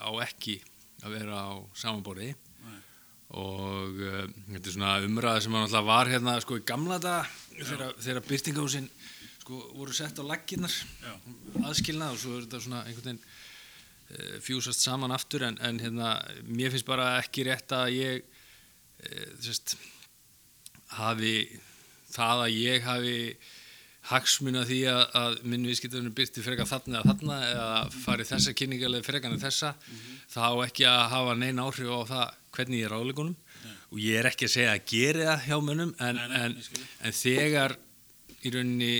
á 0.03 0.11
ekki 0.25 0.57
að 1.03 1.19
vera 1.19 1.43
á 1.51 1.55
samanborði 1.79 2.33
Nei. 2.33 2.51
Og 3.39 4.01
uh, 4.03 4.27
þetta 4.51 4.67
er 4.67 4.75
svona 4.75 4.97
umræða 5.07 5.45
sem 5.45 5.55
náttúrulega 5.57 5.89
var 5.89 6.11
hérna 6.12 6.35
sko 6.45 6.59
í 6.61 6.67
gamla 6.69 6.99
dag 7.03 7.31
þegar, 7.55 7.95
þegar 8.03 8.27
byrtingahúsin 8.29 8.91
sko 9.43 9.61
voru 9.79 9.97
sett 9.97 10.21
á 10.21 10.25
laggirnar 10.27 10.75
Já. 10.75 11.15
aðskilnað 11.65 12.15
og 12.15 12.21
svo 12.21 12.37
er 12.37 12.45
þetta 12.45 12.61
svona 12.67 12.83
einhvern 12.85 13.09
veginn 13.09 13.23
uh, 13.23 14.37
fjúsast 14.45 14.85
saman 14.85 15.17
aftur 15.17 15.47
en, 15.49 15.57
en 15.65 15.81
hérna 15.83 16.15
mér 16.45 16.75
finnst 16.75 16.89
bara 16.89 17.15
ekki 17.23 17.47
rétt 17.49 17.73
að 17.77 17.97
ég 17.97 18.23
uh, 18.23 19.27
sérst, 19.41 19.79
hafi 20.99 21.35
það 22.12 22.47
að 22.47 22.57
ég 22.59 22.85
hafi 22.85 23.19
hagsmuna 24.11 24.65
því 24.67 24.79
að, 24.91 25.03
að 25.15 25.35
minn 25.47 25.67
viðskiptunum 25.69 26.15
byrti 26.17 26.43
freka 26.43 26.67
þarna 26.67 27.01
eða 27.01 27.12
þarna 27.12 27.37
eða 27.49 27.83
fari 28.03 28.27
þessa 28.27 28.55
kynningarlega 28.59 29.07
frekan 29.07 29.37
en 29.37 29.43
þessa 29.43 29.73
þá 30.33 30.41
á 30.43 30.55
ekki 30.67 30.87
að 30.91 31.03
hafa 31.15 31.37
neina 31.39 31.67
áhrif 31.69 31.93
á 31.95 32.01
það 32.11 32.39
hvernig 32.52 32.82
ég 32.82 32.88
er 32.88 32.94
ráðleikunum 32.94 33.37
og 33.92 33.99
ég 34.02 34.21
er 34.21 34.30
ekki 34.30 34.49
að 34.49 34.54
segja 34.54 34.76
að 34.76 34.87
gera 34.92 35.26
það 35.30 35.44
hjá 35.49 35.59
mönnum 35.68 35.94
en, 35.99 36.21
Nei, 36.21 36.28
nei, 36.32 36.40
en, 36.47 36.87
en 37.09 37.16
þegar 37.16 37.76
í 38.42 38.54
rauninni 38.54 38.94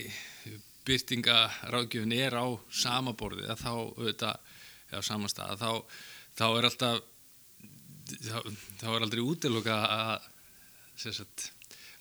byrtingaráðgjöfin 0.87 2.17
er 2.19 2.37
á 2.39 2.47
sama 2.75 3.15
borði 3.15 3.47
þá 3.61 3.71
auðvitað 3.73 4.53
eða 4.91 5.03
á 5.03 5.09
sama 5.09 5.31
stað 5.31 5.63
þá, 5.63 5.71
þá 6.39 6.47
er 6.51 6.69
alltaf 6.69 7.03
þá, 8.13 8.39
þá 8.81 8.87
er 8.93 9.07
aldrei 9.07 9.23
útiloka 9.25 9.79
að 9.87 10.31
sagt, 10.97 11.49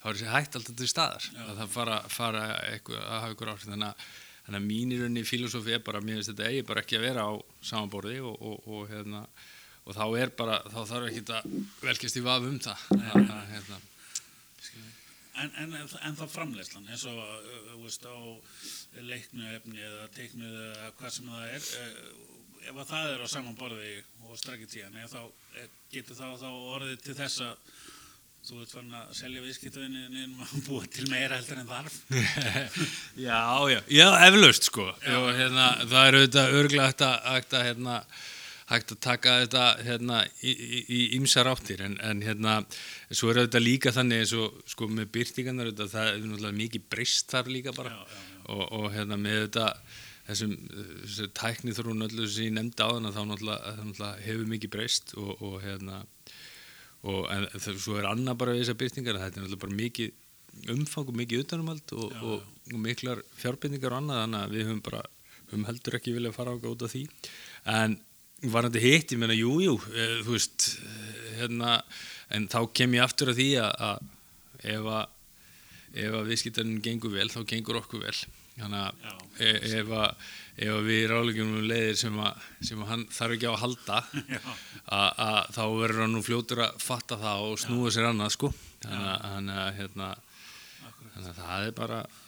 þá 0.02 0.06
er 0.10 0.18
þessi 0.18 0.30
hætt 0.32 0.58
alltaf 0.58 0.76
til 0.78 0.90
staðar 0.90 1.28
Já. 1.30 1.40
að 1.46 1.56
það 1.62 1.72
fara, 1.76 1.96
fara 2.12 2.44
eitthvað, 2.68 3.00
að 3.02 3.24
hafa 3.24 3.36
ykkur 3.36 3.52
áhrif. 3.52 3.66
Þannig 3.68 3.88
að, 3.88 4.06
þannig 4.46 4.60
að 4.60 4.68
mín 4.68 5.18
í 5.22 5.24
filosófi 5.26 5.76
er 5.76 5.84
bara, 5.86 6.02
mér 6.04 6.20
finnst 6.20 6.32
þetta 6.32 6.50
eigi 6.50 6.66
bara 6.68 6.84
ekki 6.84 6.98
að 6.98 7.06
vera 7.08 7.26
á 7.28 7.32
samanborði 7.62 8.18
og, 8.22 8.36
og, 8.38 8.68
og, 8.68 8.84
hérna, 8.90 9.24
og 9.82 9.96
þá 9.96 10.04
er 10.22 10.34
bara, 10.38 10.60
þá 10.70 10.80
þarf 10.90 11.08
ekki 11.08 11.24
að 11.38 11.56
velkjast 11.82 12.20
í 12.20 12.24
vaf 12.26 12.46
um 12.48 12.60
það. 12.62 12.84
Að, 12.98 13.16
að, 13.22 13.48
hérna, 13.54 13.80
En, 15.42 15.48
en, 15.56 15.72
en 15.72 16.16
það 16.18 16.28
framleyslan 16.28 16.90
eins 16.92 17.06
og 17.08 17.16
uh, 17.16 17.70
veist, 17.80 18.02
á 18.04 18.20
leiknu 19.00 19.46
efni 19.56 19.80
eða 19.80 20.02
teiknu 20.12 20.44
eða 20.44 20.90
hvað 20.98 21.14
sem 21.14 21.30
það 21.32 21.54
er 21.54 21.68
uh, 21.80 22.32
ef 22.68 22.76
að 22.76 22.90
það 22.90 23.14
er 23.14 23.24
á 23.24 23.28
saman 23.32 23.56
borði 23.58 23.94
og 24.28 24.38
strategitíðan, 24.38 24.98
eða 25.00 25.10
þá 25.12 25.58
eh, 25.58 25.72
getur 25.92 26.18
þá, 26.18 26.26
þá 26.40 26.48
orðið 26.76 27.00
til 27.06 27.16
þess 27.18 27.42
að 27.46 27.80
þú 28.42 28.60
ert 28.62 28.74
fann 28.74 28.94
að 28.98 29.10
selja 29.14 29.42
viðskiptavinnin 29.44 30.36
og 30.42 30.52
búa 30.66 30.86
til 30.90 31.06
meira 31.10 31.38
heldur 31.38 31.60
en 31.62 31.68
þarf. 31.70 31.98
Já, 33.26 33.42
já, 33.70 33.80
já, 33.86 34.06
eflaust 34.26 34.66
sko. 34.66 34.88
Já. 35.04 35.18
Hérna, 35.38 35.66
það 35.86 36.06
er 36.08 36.18
auðvitað 36.18 36.56
örglega 36.58 37.10
hægt 37.28 37.54
að, 37.54 37.66
hérna, 37.68 37.98
hægt 38.70 38.94
að 38.94 39.00
taka 39.04 39.38
þetta 39.42 39.64
hérna, 39.86 40.22
í 40.42 41.02
ymsar 41.18 41.50
áttir. 41.50 41.82
En, 41.86 41.98
en 42.04 42.22
hérna, 42.24 42.60
svo 43.10 43.32
er 43.32 43.42
auðvitað 43.42 43.66
líka 43.66 43.94
þannig 43.94 44.22
eins 44.22 44.36
og 44.38 44.62
sko 44.70 44.88
með 44.90 45.10
byrtingarnar 45.16 45.74
það 45.82 46.12
er 46.12 46.22
náttúrulega 46.22 46.60
mikið 46.60 46.88
breyst 46.94 47.34
þar 47.34 47.52
líka 47.52 47.74
bara. 47.76 47.96
Já, 47.96 48.06
já, 48.06 48.22
já. 48.22 48.40
og, 48.54 48.64
og 48.78 48.88
hérna 48.94 49.20
með 49.20 49.44
þetta 49.46 49.68
þessum, 50.28 50.56
þessum 51.02 51.32
tækni 51.38 51.76
þrún 51.76 52.06
öllu 52.06 52.26
sem 52.30 52.48
ég 52.48 52.56
nefndi 52.56 52.86
á 52.86 52.88
þann 52.90 53.08
að 53.10 53.16
þá 53.16 53.22
náttúrulega, 53.30 53.76
náttúrulega 53.80 54.26
hefur 54.26 54.50
mikið 54.52 54.74
breyst 54.76 55.14
og, 55.18 55.32
og 55.42 55.56
hérna 55.64 56.02
og 57.02 57.24
en 57.34 57.48
það, 57.56 57.80
svo 57.82 57.96
er 57.98 58.06
annað 58.10 58.38
bara 58.42 58.54
við 58.54 58.62
þessar 58.62 58.78
byrtingar 58.82 59.18
þetta 59.18 59.40
er 59.40 59.46
náttúrulega 59.46 59.64
bara 59.64 59.80
mikið 59.80 60.70
umfang 60.76 61.10
og 61.10 61.18
mikið 61.18 61.44
utanumhald 61.46 61.94
og, 61.96 62.14
og, 62.22 62.46
og 62.70 62.78
miklar 62.78 63.22
fjárbindingar 63.40 63.94
og 63.94 64.02
annað 64.02 64.22
þannig 64.22 64.42
að 64.42 64.56
við 64.56 64.66
höfum 64.68 64.82
bara 64.86 65.02
höfum 65.50 65.68
heldur 65.68 65.98
ekki 65.98 66.16
viljað 66.16 66.36
fara 66.36 66.54
ákvað 66.54 66.74
út 66.76 66.86
af 66.86 66.92
því. 66.92 67.02
En 67.72 67.98
varandi 68.50 68.82
hitt, 68.82 69.12
ég 69.14 69.20
meina, 69.22 69.36
jú, 69.36 69.56
jú 69.62 69.76
e, 69.92 70.06
þú 70.26 70.36
veist, 70.36 70.68
hérna 71.38 71.80
en 72.32 72.48
þá 72.50 72.60
kem 72.74 72.96
ég 72.96 73.04
aftur 73.04 73.32
að 73.32 73.40
því 73.40 73.48
að, 73.62 73.72
að 73.88 74.70
ef 74.72 74.86
að 74.96 75.18
ef 75.92 76.14
að 76.16 76.30
viðskiptarinn 76.30 76.80
gengur 76.84 77.12
vel, 77.12 77.28
þá 77.28 77.42
gengur 77.50 77.78
okkur 77.82 78.00
vel. 78.06 78.16
Þannig 78.56 78.78
að 78.80 79.04
Já. 79.04 79.12
e, 79.44 79.50
ef 79.80 79.92
að 79.96 80.24
ef 80.62 80.72
að 80.72 80.88
við 80.88 81.02
ráðlegjum 81.08 81.52
um 81.56 81.68
leiðir 81.68 81.98
sem 82.00 82.18
að, 82.20 82.48
sem 82.68 82.82
hann 82.88 83.04
þarf 83.12 83.36
ekki 83.36 83.48
á 83.48 83.52
að 83.52 83.62
halda 83.62 84.00
Já. 84.36 84.40
að, 84.96 85.52
þá 85.56 85.62
verður 85.76 86.02
hann 86.04 86.14
nú 86.16 86.24
fljótur 86.24 86.64
að 86.66 86.82
fatta 86.82 87.20
það 87.20 87.46
og 87.48 87.62
snúa 87.62 87.92
sér 87.94 88.08
annað 88.10 88.34
sko. 88.36 88.52
Þannig 88.82 89.62
að, 89.62 89.70
hérna, 89.78 90.10
þannig 91.14 91.30
að 91.30 91.40
það 91.42 91.68
er 91.68 91.76
bara 91.78 92.02
Já, 92.02 92.21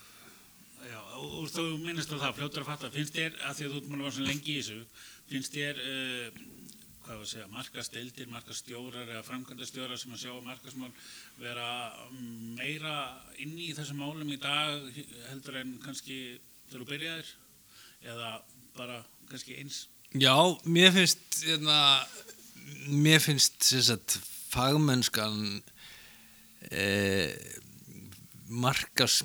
og 1.25 1.51
þú 1.53 1.65
minnist 1.83 2.13
á 2.13 2.17
það, 2.17 2.37
fljótur 2.39 2.65
að 2.65 2.71
fatta, 2.73 2.93
finnst 2.95 3.17
þér, 3.17 3.39
að 3.49 3.57
því 3.59 3.67
að 3.67 3.73
þú 3.73 3.81
ert 3.81 3.89
múin 3.91 4.01
að 4.01 4.07
vera 4.07 4.17
svo 4.17 4.27
lengi 4.29 4.55
í 4.55 4.59
þessu, 4.61 5.07
finnst 5.31 5.57
þér, 5.57 5.81
uh, 5.85 6.43
hvað 7.05 7.19
var 7.19 7.25
að 7.25 7.31
segja, 7.31 7.47
markastildir, 7.53 8.29
markastjórar 8.33 9.11
eða 9.13 9.25
framkvæmdastjórar 9.27 10.01
sem 10.01 10.15
að 10.17 10.23
sjá 10.23 10.35
markasmál 10.45 10.93
vera 11.37 11.69
meira 12.57 12.95
inn 13.45 13.59
í 13.61 13.73
þessum 13.77 14.01
málum 14.01 14.31
í 14.33 14.39
dag 14.41 14.87
heldur 15.29 15.59
en 15.61 15.75
kannski 15.85 16.19
þegar 16.71 16.85
þú 16.85 16.89
byrjaðir 16.93 17.33
eða 18.15 18.31
bara 18.79 19.03
kannski 19.29 19.59
eins? 19.61 19.85
Já, 20.15 20.35
mér 20.65 20.95
finnst 20.95 21.43
hérna, 21.45 21.79
mér 22.89 23.21
finnst 23.21 23.69
sem 23.69 23.85
sagt 23.85 24.17
fagmennskan 24.55 25.61
eh, 26.71 27.35
markas 28.49 29.23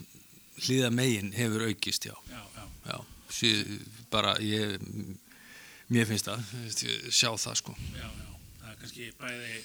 hlýða 0.66 0.92
megin 0.94 1.32
hefur 1.36 1.66
aukist, 1.70 2.06
já, 2.10 2.16
Já, 2.30 2.42
já, 2.56 2.66
já 2.92 2.98
sí, 3.30 3.52
bara 4.12 4.36
ég 4.44 4.78
mér 5.90 6.08
finnst 6.10 6.30
það, 6.30 6.46
sjá 7.10 7.32
það 7.38 7.60
sko 7.62 7.76
já, 7.96 8.06
já, 8.06 8.30
það 8.62 8.72
er 8.74 8.80
kannski 8.84 9.10
bæði 9.20 9.60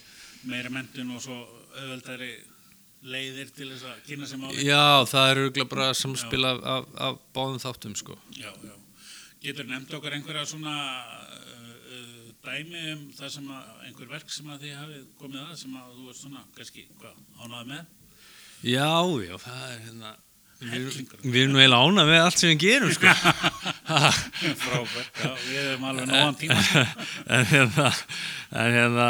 meira 0.50 0.70
mentun 0.72 1.14
og 1.16 1.22
svo 1.24 1.38
auðveldari 1.74 2.32
leiðir 3.04 3.50
til 3.52 3.68
þess 3.68 3.84
að 3.88 3.98
kynna 4.06 4.26
sem 4.28 4.40
máli. 4.40 4.62
Já, 4.64 5.04
það 5.10 5.30
er 5.30 5.40
auðvitað 5.42 5.68
bara 5.74 5.88
samspil 5.98 6.44
af, 6.48 6.60
af, 6.74 6.86
af 7.08 7.18
báðum 7.36 7.60
þáttum 7.60 7.96
sko 8.00 8.16
Já, 8.38 8.48
já. 8.64 8.74
Getur 9.44 9.66
nefnt 9.68 9.92
okkar 9.98 10.14
einhverja 10.16 10.46
svona 10.48 10.72
uh, 11.20 11.74
uh, 11.92 12.30
dæmi 12.46 12.84
um 12.94 13.02
það 13.12 13.34
sem 13.34 13.50
að 13.52 13.82
einhver 13.90 14.08
verk 14.14 14.32
sem 14.32 14.48
að 14.54 14.64
þið 14.64 14.78
hafið 14.78 15.02
komið 15.20 15.42
að 15.42 15.58
sem 15.60 15.74
að 15.76 15.90
þú 15.98 16.06
er 16.14 16.16
svona, 16.22 16.44
kannski, 16.56 16.86
hvað, 17.02 17.18
ánaði 17.44 17.68
með? 17.74 17.92
Já, 18.64 18.88
já, 19.28 19.34
það 19.44 19.66
er 19.68 19.82
hérna 19.84 20.14
Við, 20.64 21.38
erum 21.42 21.54
nú 21.54 21.60
eiginlega 21.60 21.80
ána 21.84 22.04
með 22.08 22.20
allt 22.24 22.40
sem 22.40 22.52
við 22.52 22.60
gerum 22.64 22.92
sko 22.94 23.12
Frábært, 24.64 25.20
já, 25.20 25.30
við 25.44 25.58
hefum 25.60 25.86
alveg 25.90 26.08
nógan 26.08 26.38
tíma. 26.40 26.58
en 27.36 27.48
hérna, 27.50 27.88
en 28.50 28.76
hérna 28.78 29.08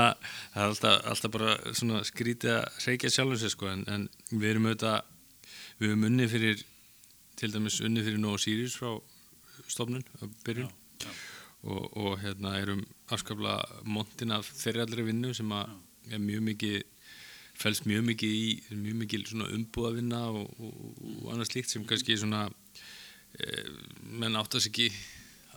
það 0.54 0.61
er 0.61 0.68
alltaf, 0.68 0.96
alltaf 1.12 1.34
bara 1.34 1.56
svona 1.73 2.02
skrítið 2.06 2.56
að 2.56 2.80
reykja 2.88 3.12
sjálfum 3.16 3.40
sér 3.42 3.54
sko 3.54 3.70
en, 3.70 3.84
en 3.90 4.06
við 4.32 4.49
erum 4.52 4.68
auðvitað 4.70 4.99
við 5.80 5.90
erum 5.90 6.06
unni 6.11 6.30
fyrir 6.30 6.64
til 7.38 7.52
dæmis 7.54 7.80
unni 7.84 8.04
fyrir 8.06 8.20
Nóa 8.23 8.40
Sirius 8.42 8.76
frá 8.78 8.92
stofnun 9.70 10.04
að 10.20 10.34
byrjun 10.46 10.70
Já, 10.70 11.08
já. 11.08 11.14
og, 11.70 11.84
og 11.99 12.18
hérna 12.23 12.56
erum 12.61 12.84
afskaplega 13.14 13.82
montin 13.87 14.34
af 14.34 14.49
þeirri 14.58 14.84
allri 14.84 15.06
vinnu 15.11 15.34
sem 15.37 15.50
að 15.54 15.75
er 16.12 16.20
mjög 16.23 16.44
mikið 16.50 16.82
fælst 17.58 17.87
mjög 17.88 18.04
mikið 18.11 18.34
í 18.34 18.46
mjög 18.80 19.00
mikið 19.02 19.32
umbúðavinna 19.46 20.20
og, 20.30 20.50
og, 20.58 20.78
og 21.23 21.32
annað 21.32 21.50
slíkt 21.52 21.73
sem 21.73 21.87
kannski 21.88 22.16
svona 22.18 22.46
e, 23.38 23.64
menn 24.20 24.38
áttast 24.40 24.70
ekki 24.70 24.90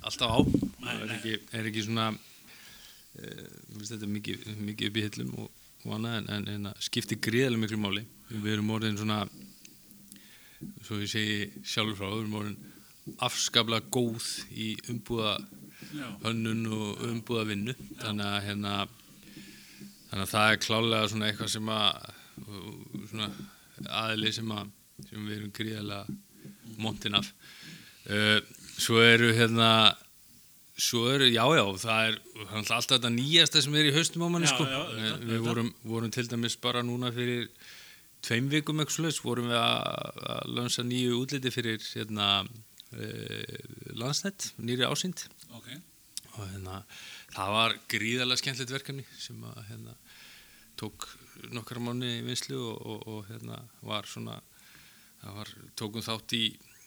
alltaf 0.06 0.38
á. 0.38 0.40
Nei, 0.86 0.94
er 0.94 1.16
ekki, 1.18 1.36
er 1.58 1.70
ekki 1.72 1.86
svona 1.88 2.12
e, 2.14 3.34
þetta 3.82 4.04
er 4.04 4.14
mikið, 4.14 4.48
mikið 4.70 4.92
upp 4.92 5.02
í 5.02 5.06
hillum 5.08 5.36
og, 5.44 5.52
og 5.86 5.98
annað 5.98 6.22
en, 6.22 6.32
en, 6.38 6.48
en 6.56 6.72
að 6.72 6.88
skipti 6.88 7.20
gríðarlega 7.20 7.66
miklu 7.66 7.82
máli. 7.82 8.06
Við 8.32 8.54
erum 8.58 8.74
orðin 8.76 9.00
svona 9.00 9.24
svo 10.86 11.02
ég 11.02 11.12
segi 11.12 11.38
sjálfur 11.66 12.00
frá 12.00 12.10
við 12.12 12.24
erum 12.24 12.40
orðin 12.42 13.18
afskaplega 13.24 13.90
góð 13.94 14.26
í 14.52 14.74
umbúða 14.92 15.38
Já, 15.94 16.08
hönnun 16.26 16.66
og 16.74 17.04
umbúða 17.06 17.46
vinnu 17.52 17.74
þannig 18.02 18.26
að 18.26 18.46
hérna 18.48 18.72
þannig 20.10 20.24
að 20.26 20.34
það 20.34 20.52
er 20.52 20.64
klálega 20.64 21.12
svona 21.12 21.30
eitthvað 21.30 21.54
sem 21.54 21.72
að 21.74 22.10
svona 23.12 23.30
aðli 24.06 24.34
sem 24.34 24.52
að 24.56 24.74
sem 25.08 25.30
við 25.30 25.38
erum 25.38 25.54
gríðarlega 25.54 26.18
montin 26.82 27.18
af 27.20 27.32
uh, 28.10 28.40
svo 28.78 29.02
eru 29.04 29.32
hérna 29.38 29.72
svo 30.78 31.08
eru, 31.10 31.26
já 31.34 31.42
já, 31.58 31.64
það 31.82 32.04
er 32.12 32.18
alltaf 32.54 32.92
þetta 32.92 33.10
nýjasta 33.14 33.64
sem 33.66 33.76
er 33.80 33.90
í 33.90 33.96
haustum 33.96 34.26
á 34.26 34.30
manni 34.30 34.50
Já, 34.50 34.54
sko, 34.54 34.68
já, 34.70 34.78
við, 34.78 34.86
auðvitað, 34.86 35.02
við 35.02 35.34
auðvitað. 35.34 35.48
vorum, 35.50 35.72
vorum 35.90 36.14
til 36.14 36.26
dæmis 36.30 36.58
bara 36.62 36.84
núna 36.86 37.12
fyrir 37.16 37.48
tveim 38.26 38.50
vikum 38.52 38.84
ekki 38.84 38.98
slags, 38.98 39.20
vorum 39.26 39.50
við 39.50 39.58
að, 39.58 40.22
að 40.36 40.54
lansa 40.60 40.86
nýju 40.86 41.18
útliti 41.18 41.54
fyrir 41.54 41.82
hérna 41.82 42.30
uh, 42.46 43.58
landsnett, 43.98 44.52
nýri 44.62 44.86
ásýnd 44.86 45.26
ok. 45.58 45.72
Og 46.38 46.50
hérna, 46.52 46.82
það 47.34 47.54
var 47.58 47.78
gríðarlega 47.92 48.42
skemmtilegt 48.42 48.76
verkefni 48.78 49.06
sem 49.18 49.44
að 49.50 49.62
hérna, 49.72 49.96
tók 50.78 51.08
nokkra 51.54 51.82
mánu 51.82 52.08
í 52.20 52.26
vinslu 52.26 52.60
og, 52.62 52.78
og, 52.86 53.08
og 53.14 53.32
hérna, 53.32 53.62
var 53.82 54.10
svona 54.10 54.38
það 55.22 55.40
var, 55.40 55.54
tókum 55.80 56.06
þátt 56.06 56.38
í, 56.38 56.44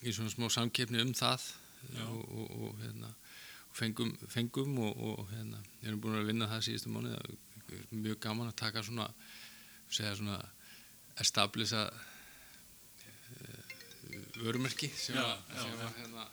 í 0.07 0.15
svona 0.15 0.33
smá 0.33 0.47
samkeppni 0.53 1.03
um 1.03 1.15
það. 1.17 1.51
Og, 1.81 2.25
og, 2.37 2.49
og 2.61 2.73
hérna 2.83 3.09
fengum, 3.73 4.11
fengum 4.29 4.79
og, 4.85 4.99
og 5.01 5.31
hérna 5.31 5.63
erum 5.81 6.01
búin 6.03 6.19
að 6.19 6.29
vinna 6.29 6.49
það 6.51 6.67
síðustu 6.67 6.93
mánu 6.93 7.15
mjög 7.95 8.19
gaman 8.21 8.51
að 8.51 8.59
taka 8.61 8.83
svona 8.85 9.07
segja 9.91 10.17
svona 10.19 10.39
establisa 11.21 11.87
uh, 11.89 13.61
vörumerki 14.43 14.91
sem 14.93 15.17
Já, 15.17 15.25
að, 15.25 15.37
sem 15.55 15.73
já. 15.73 15.87
að 15.87 15.99
hérna 16.03 16.25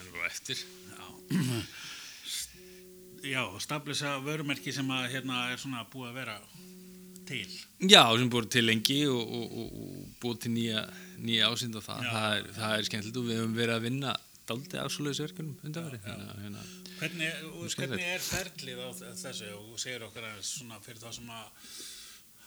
erum 0.00 0.16
bara 0.18 0.30
eftir 0.32 0.64
Já. 0.90 1.62
Já, 3.20 3.42
stablisa 3.60 4.16
vörumerki 4.24 4.72
sem 4.72 4.88
að 4.96 5.10
hérna 5.12 5.42
er 5.52 5.60
svona 5.60 5.84
búið 5.92 6.08
að 6.08 6.18
vera 6.22 6.36
til. 7.28 7.44
Já, 7.84 8.02
sem 8.16 8.30
búið 8.32 8.48
til 8.54 8.64
lengi 8.64 8.98
og, 9.12 9.20
og, 9.20 9.52
og, 9.60 9.74
og 9.84 10.08
búið 10.22 10.40
til 10.46 10.52
nýja, 10.54 10.84
nýja 11.20 11.50
ásýnd 11.52 11.76
og 11.76 11.84
það, 11.84 12.08
það, 12.08 12.36
er, 12.38 12.48
það 12.56 12.74
er 12.76 12.88
skemmtilegt 12.88 13.20
og 13.20 13.28
við 13.28 13.40
höfum 13.42 13.56
verið 13.58 13.76
að 13.76 13.86
vinna 13.86 14.14
daldi 14.50 14.80
afsvöluðisverkunum 14.80 15.60
undanveri 15.68 16.00
Já, 16.00 16.08
já. 16.08 16.14
hérna, 16.16 16.38
hérna. 16.46 16.64
Hvernig, 17.00 17.30
hvernig 17.76 18.08
er 18.08 18.24
ferlið 18.24 18.82
á 18.82 18.88
þessu 19.22 19.52
og 19.56 19.78
segir 19.80 20.04
okkar 20.08 20.26
að 20.32 20.42
svona 20.48 20.80
fyrir 20.84 21.00
það 21.04 21.16
sem 21.20 21.30
að 21.36 21.70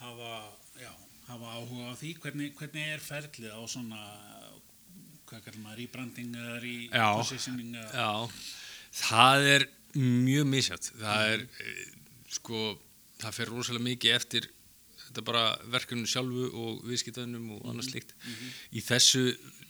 hafa, 0.01 0.33
já, 0.81 0.91
hafa 1.29 1.53
áhuga 1.55 1.93
á 1.93 1.95
því, 2.01 2.12
hvernig, 2.25 2.51
hvernig 2.60 2.91
er 2.98 3.05
ferlið 3.05 3.53
á 3.55 3.62
svona, 3.72 4.01
hvað 5.29 5.45
kallar 5.45 5.61
maður, 5.63 5.79
rebranding 5.83 6.35
eða 6.39 6.57
Já. 6.63 7.07
repositioning 7.11 7.77
eða, 7.79 7.91
Já, 7.93 8.11
það 9.03 9.47
er 9.53 9.67
mjög 9.99 10.49
misjátt 10.49 10.89
það 10.97 11.35
er, 11.35 11.45
eh, 11.63 11.85
sko 12.33 12.63
það 13.21 13.37
fer 13.37 13.53
rosalega 13.53 13.87
mikið 13.87 14.15
eftir 14.17 14.49
þetta 15.03 15.25
bara 15.27 15.43
verkefnum 15.69 16.09
sjálfu 16.09 16.49
og 16.57 16.83
viðskiptaðunum 16.89 17.51
og 17.57 17.69
annars 17.69 17.91
slíkt. 17.91 18.15
í 18.73 18.81
þessu 18.81 19.27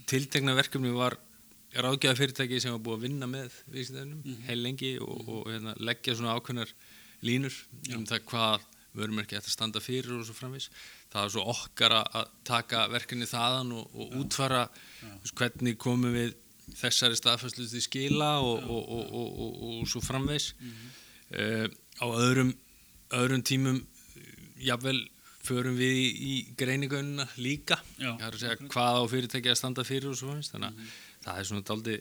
tiltekna 0.07 0.55
verkefni 0.55 0.93
var 0.95 1.17
ráðgjaða 1.73 2.19
fyrirtæki 2.19 2.61
sem 2.61 2.71
var 2.75 2.83
búið 2.85 2.99
að 2.99 3.05
vinna 3.07 3.27
með 3.27 3.55
viðskiptaðunum 3.73 4.43
heil 4.47 4.59
lengi 4.61 4.93
og, 5.01 5.27
og 5.27 5.49
hérna, 5.51 5.73
leggja 5.79 6.15
svona 6.15 6.37
ákveðnar 6.37 6.71
línur 7.25 7.55
um 7.95 8.05
það 8.05 8.25
hvað 8.29 8.69
vörumerki 8.93 9.37
ætti 9.39 9.49
að 9.49 9.55
standa 9.57 9.81
fyrir 9.81 10.13
og 10.19 10.25
svo 10.27 10.35
framvis 10.37 10.69
það 11.13 11.25
er 11.27 11.33
svo 11.35 11.43
okkar 11.53 11.93
að- 12.01 12.29
taka 12.47 12.87
verkefni 12.91 13.27
þaðan 13.29 13.71
og, 13.77 13.93
og 13.93 14.15
útfara 14.23 14.63
veist, 15.03 15.35
hvernig 15.37 15.77
komum 15.77 16.13
við 16.15 16.33
þessari 16.79 17.17
staðfæslu 17.19 17.67
til 17.69 17.81
skila 17.83 18.31
og, 18.41 18.63
og, 18.63 18.83
og, 18.97 19.09
og, 19.13 19.39
og, 19.45 19.63
og 19.81 19.87
svo 19.91 20.01
framvegs 20.03 20.53
uh, 20.57 21.67
á 22.01 22.05
öðrum 22.07 22.53
öðrum 23.13 23.43
tímum 23.45 23.81
jafnvel 24.63 25.03
förum 25.43 25.75
við 25.75 25.97
í, 25.99 26.05
í 26.23 26.33
greiningununa 26.57 27.25
líka. 27.35 27.75
Já, 27.99 28.13
segja 28.39 28.55
hvað 28.71 28.95
á 28.95 29.03
fyrirtæki 29.11 29.51
að 29.51 29.57
standa 29.59 29.83
fyrir 29.83 30.13
og 30.13 30.15
svo 30.17 30.29
fannst 30.31 30.53
þannig 30.55 30.71
að 30.71 30.93
það 31.25 31.39
er 31.41 31.49
svona 31.49 31.65
daldi 31.67 31.97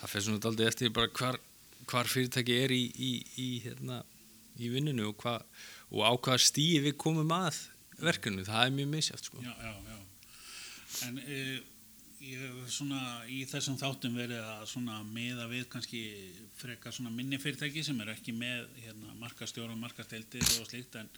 það 0.00 0.12
fer 0.14 0.24
svona 0.26 0.42
daldi 0.46 0.68
eftir 0.70 0.92
bara 0.94 1.10
hvar, 1.18 1.38
hvar 1.90 2.08
fyrirtæki 2.12 2.56
er 2.62 2.72
í, 2.76 2.80
í, 2.94 3.10
í, 3.42 3.48
hérna, 3.66 3.98
í 4.62 4.70
vinnunu 4.70 5.08
og, 5.10 5.18
hva, 5.24 5.34
og 5.90 6.06
á 6.06 6.12
hvaða 6.14 6.44
stíi 6.46 6.78
við 6.86 6.94
komum 7.02 7.34
að 7.34 7.58
verkefnu, 8.04 8.46
það 8.48 8.64
er 8.66 8.78
mjög 8.78 8.94
misjátt 8.94 9.28
sko. 9.28 9.42
Já, 9.44 9.52
já, 9.64 9.74
já. 9.90 9.98
En 11.06 11.20
uh, 11.22 11.58
ég 12.20 12.40
hef 12.44 12.72
svona 12.72 13.00
í 13.32 13.42
þessum 13.48 13.78
þáttum 13.80 14.16
verið 14.20 14.42
að 14.44 14.64
svona 14.68 14.98
miða 15.08 15.46
við 15.48 15.68
kannski 15.72 16.00
frekar 16.60 16.92
svona 16.92 17.12
minni 17.14 17.38
fyrirtæki 17.40 17.84
sem 17.86 18.00
eru 18.04 18.12
ekki 18.12 18.34
með 18.36 18.66
hérna, 18.82 19.14
markastjóra 19.22 19.72
og 19.72 19.80
markasteldir 19.80 20.44
og 20.60 20.68
slíkt 20.68 20.98
en, 21.00 21.08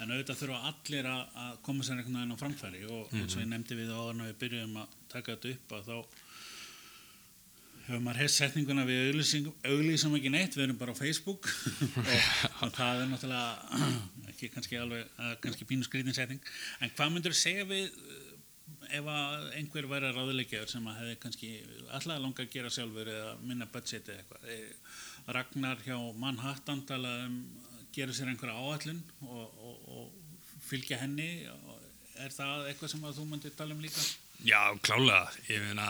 en 0.00 0.14
auðvitað 0.14 0.40
þurfa 0.40 0.62
allir 0.70 1.10
að, 1.10 1.58
koma 1.66 1.84
sér 1.84 2.00
einhvern 2.00 2.20
veginn 2.22 2.36
á 2.36 2.42
framfæri 2.42 2.84
og 2.88 3.12
eins 3.12 3.36
og 3.36 3.44
ég 3.44 3.50
nefndi 3.52 3.76
við 3.76 3.92
áður 3.92 4.14
en 4.14 4.24
við 4.24 4.38
byrjuðum 4.44 4.80
að 4.80 4.96
taka 5.12 5.36
þetta 5.36 5.52
upp 5.56 5.76
að 5.76 5.90
þá 5.90 6.24
hefur 7.86 8.02
maður 8.02 8.22
heilt 8.24 8.34
setninguna 8.34 8.84
við 8.88 9.20
auglýsum 9.70 10.16
ekki 10.18 10.32
neitt, 10.34 10.56
við 10.58 10.66
erum 10.66 10.78
bara 10.80 10.94
á 10.94 10.98
Facebook. 10.98 11.48
Og, 12.02 12.12
og 12.66 12.72
það 12.74 13.02
er 13.02 13.10
náttúrulega 13.12 13.90
ekki 14.32 14.52
kannski 14.54 14.80
alveg, 14.80 15.10
uh, 15.16 15.34
kannski 15.42 15.68
pínu 15.68 15.86
skrítin 15.86 16.16
setning, 16.16 16.54
en 16.82 16.94
hvað 16.96 17.14
myndur 17.14 17.36
segja 17.36 17.66
við 17.68 17.90
uh, 17.94 18.26
ef 18.94 19.08
að 19.10 19.46
einhver 19.58 19.88
væri 19.90 20.10
ráðuleikjaður 20.14 20.70
sem 20.70 20.86
að 20.90 20.98
hefði 21.00 21.16
kannski 21.22 21.50
alltaf 21.86 22.20
langa 22.22 22.44
að 22.44 22.52
gera 22.52 22.72
sjálfur 22.72 23.10
eða 23.12 23.32
minna 23.42 23.68
budgeti 23.70 24.12
eða 24.12 24.22
eitthvað? 24.22 24.46
Eh, 24.52 24.92
Ragnar 25.36 25.82
hjá 25.82 25.96
Manhattan 26.20 26.84
talaði 26.86 27.26
um 27.30 27.40
að 27.72 27.82
gera 27.96 28.14
sér 28.14 28.30
einhverja 28.30 28.60
áallun 28.62 29.02
og, 29.26 29.58
og, 29.68 29.88
og 29.96 30.62
fylgja 30.66 31.00
henni. 31.00 31.30
Er 32.22 32.32
það 32.34 32.70
eitthvað 32.70 32.92
sem 32.92 33.06
að 33.06 33.18
þú 33.18 33.26
myndir 33.30 33.56
tala 33.58 33.74
um 33.74 33.82
líka? 33.82 34.04
Já, 34.46 34.60
klálega, 34.84 35.32
ég 35.48 35.64
meina 35.64 35.88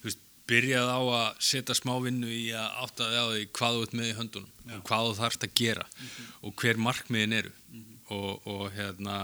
þú 0.00 0.08
veist, 0.08 0.23
byrjað 0.50 0.90
á 0.92 1.00
að 1.00 1.42
setja 1.48 1.76
smá 1.76 1.94
vinnu 2.04 2.28
í 2.28 2.44
að 2.52 2.78
átta 2.84 3.08
þig 3.08 3.20
á 3.20 3.26
því 3.32 3.44
hvað 3.58 3.76
þú 3.76 3.84
ert 3.86 3.96
með 3.98 4.08
í 4.10 4.16
höndunum 4.18 4.52
Já. 4.64 4.76
og 4.76 4.86
hvað 4.90 5.08
þú 5.08 5.16
þarfst 5.20 5.46
að 5.46 5.54
gera 5.60 5.86
og 6.40 6.54
hver 6.60 6.80
markmiðin 6.86 7.36
eru. 7.40 7.52
Og, 8.12 8.46
og 8.52 8.64
hérna 8.74 9.18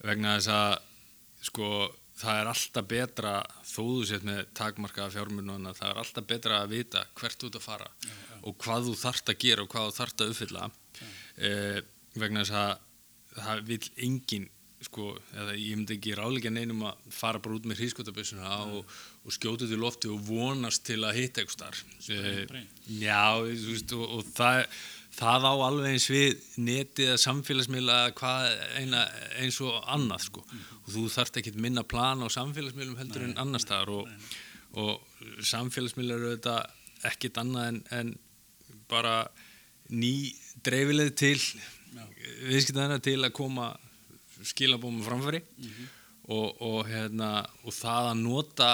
vegna 0.00 0.38
þess 0.38 0.52
að 0.54 0.76
sko 1.48 1.68
það 2.18 2.40
er 2.40 2.50
alltaf 2.50 2.88
betra 2.88 3.32
þó 3.62 3.82
þú 3.82 4.06
sett 4.08 4.24
með 4.26 4.40
takmarkaða 4.58 5.12
fjármununa 5.14 5.74
það 5.76 5.92
er 5.92 6.00
alltaf 6.02 6.26
betra 6.32 6.62
að 6.62 6.72
vita 6.72 7.04
hvert 7.20 7.38
þú 7.38 7.50
ert 7.50 7.58
að 7.60 7.66
fara 7.68 7.90
og 8.42 8.56
hvað 8.64 8.88
þú 8.88 8.94
þarft 9.02 9.32
að 9.32 9.40
gera 9.44 9.64
og 9.64 9.72
hvað 9.74 9.88
þú 9.90 9.96
þarft 9.98 10.24
að 10.24 10.32
uppfylla. 10.32 10.70
Eh, 11.38 11.80
vegna 12.18 12.44
þess 12.46 12.56
að 12.58 12.72
það 13.38 13.66
vil 13.68 13.82
engin 14.08 14.48
sko, 14.86 15.08
eða 15.34 15.54
ég 15.58 15.78
myndi 15.78 15.96
ekki 15.96 16.14
ráðleika 16.14 16.50
neinum 16.54 16.84
að 16.86 17.08
fara 17.14 17.40
bara 17.42 17.56
út 17.58 17.66
með 17.66 17.80
hrískotabissuna 17.82 18.58
og, 18.76 18.92
og 19.24 19.34
skjóta 19.34 19.66
út 19.66 19.74
í 19.74 19.78
lofti 19.80 20.10
og 20.12 20.20
vonast 20.28 20.84
til 20.86 21.00
að 21.02 21.18
hitta 21.18 21.42
eitthvað 21.42 21.56
starf 21.56 21.80
Spreng, 21.98 22.68
Já, 23.00 23.42
þú 23.42 23.72
veist, 23.72 23.94
og, 23.96 24.04
og 24.18 24.28
það, 24.36 24.60
það 25.18 25.48
á 25.50 25.54
alveg 25.66 25.96
eins 25.96 26.06
við 26.12 26.44
netið 26.68 27.10
að 27.14 27.20
samfélagsmiðla 27.24 27.98
eina, 28.78 29.02
eins 29.42 29.58
og 29.66 29.80
annað 29.96 30.28
sko. 30.28 30.46
og 30.84 30.92
þú 30.94 31.08
þarft 31.16 31.40
ekki 31.42 31.56
minna 31.58 31.82
plan 31.82 32.22
á 32.22 32.28
samfélagsmiðlum 32.38 33.02
heldur 33.02 33.26
en 33.26 33.34
annar 33.42 33.64
staðar 33.64 33.94
og, 33.96 34.30
og 34.78 35.42
samfélagsmiðlar 35.42 36.22
eru 36.22 36.36
þetta 36.36 36.56
ekkit 37.10 37.42
annað 37.42 37.72
en, 37.72 37.82
en 37.98 38.14
bara 38.88 39.18
ný 39.90 40.30
dreifileg 40.62 41.14
til 41.18 41.38
viðskiptaðina 42.46 43.02
til 43.02 43.18
að 43.24 43.34
koma 43.36 43.72
skilabóma 44.46 45.04
framfæri 45.06 45.42
og, 46.28 46.60
og, 46.60 46.80
hérna, 46.88 47.42
og 47.64 47.74
það 47.74 48.10
að 48.12 48.22
nota 48.22 48.70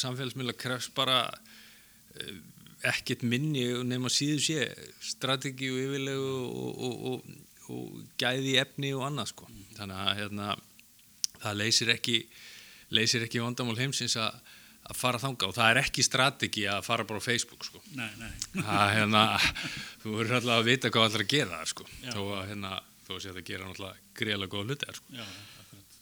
samfélagsmiðla 0.00 0.56
krefst 0.58 0.94
bara 0.96 1.18
eh, 2.18 2.36
ekkert 2.90 3.24
minni 3.26 3.66
nema 3.86 4.10
síðu 4.12 4.40
sé 4.42 4.66
strategi 5.02 5.70
og 5.72 5.80
yfirlegu 5.84 6.32
og, 6.34 6.82
og, 6.88 7.06
og, 7.10 7.70
og 7.74 8.02
gæði 8.20 8.58
efni 8.60 8.92
og 8.96 9.06
annað 9.08 9.32
sko. 9.32 9.48
þannig 9.78 10.02
að 10.02 10.18
hérna, 10.20 10.50
það 11.40 11.60
leysir 11.62 11.94
ekki 11.94 12.18
leysir 12.94 13.24
ekki 13.26 13.42
vandamál 13.42 13.78
heimsins 13.80 14.18
að 14.20 14.36
að 14.84 14.98
fara 14.98 15.20
þanga 15.20 15.48
og 15.48 15.54
það 15.56 15.70
er 15.70 15.80
ekki 15.80 16.04
strategi 16.04 16.64
að 16.68 16.82
fara 16.84 17.06
bara 17.08 17.20
á 17.22 17.24
Facebook 17.24 17.64
sko. 17.64 17.80
Nei, 17.96 18.10
nei. 18.20 18.32
það, 18.52 18.82
hérna, 18.98 19.22
þú 20.02 20.16
verður 20.18 20.38
alltaf 20.40 20.58
að 20.58 20.68
vita 20.68 20.90
hvað 20.92 21.06
allir 21.08 21.24
að 21.24 21.30
gera 21.32 21.60
það 21.60 21.70
sko. 21.72 21.86
Þó 22.04 22.20
að 22.24 22.42
hérna, 22.50 22.72
þó 23.06 23.12
að 23.16 23.22
sé 23.24 23.32
að 23.34 23.42
gera 23.50 23.68
náttúrulega 23.68 24.14
greiðlega 24.20 24.52
góða 24.54 24.66
hluti 24.70 24.88
þar, 24.88 24.98
sko. 25.00 25.14
Já, 25.18 25.26
akkurat. 25.64 25.98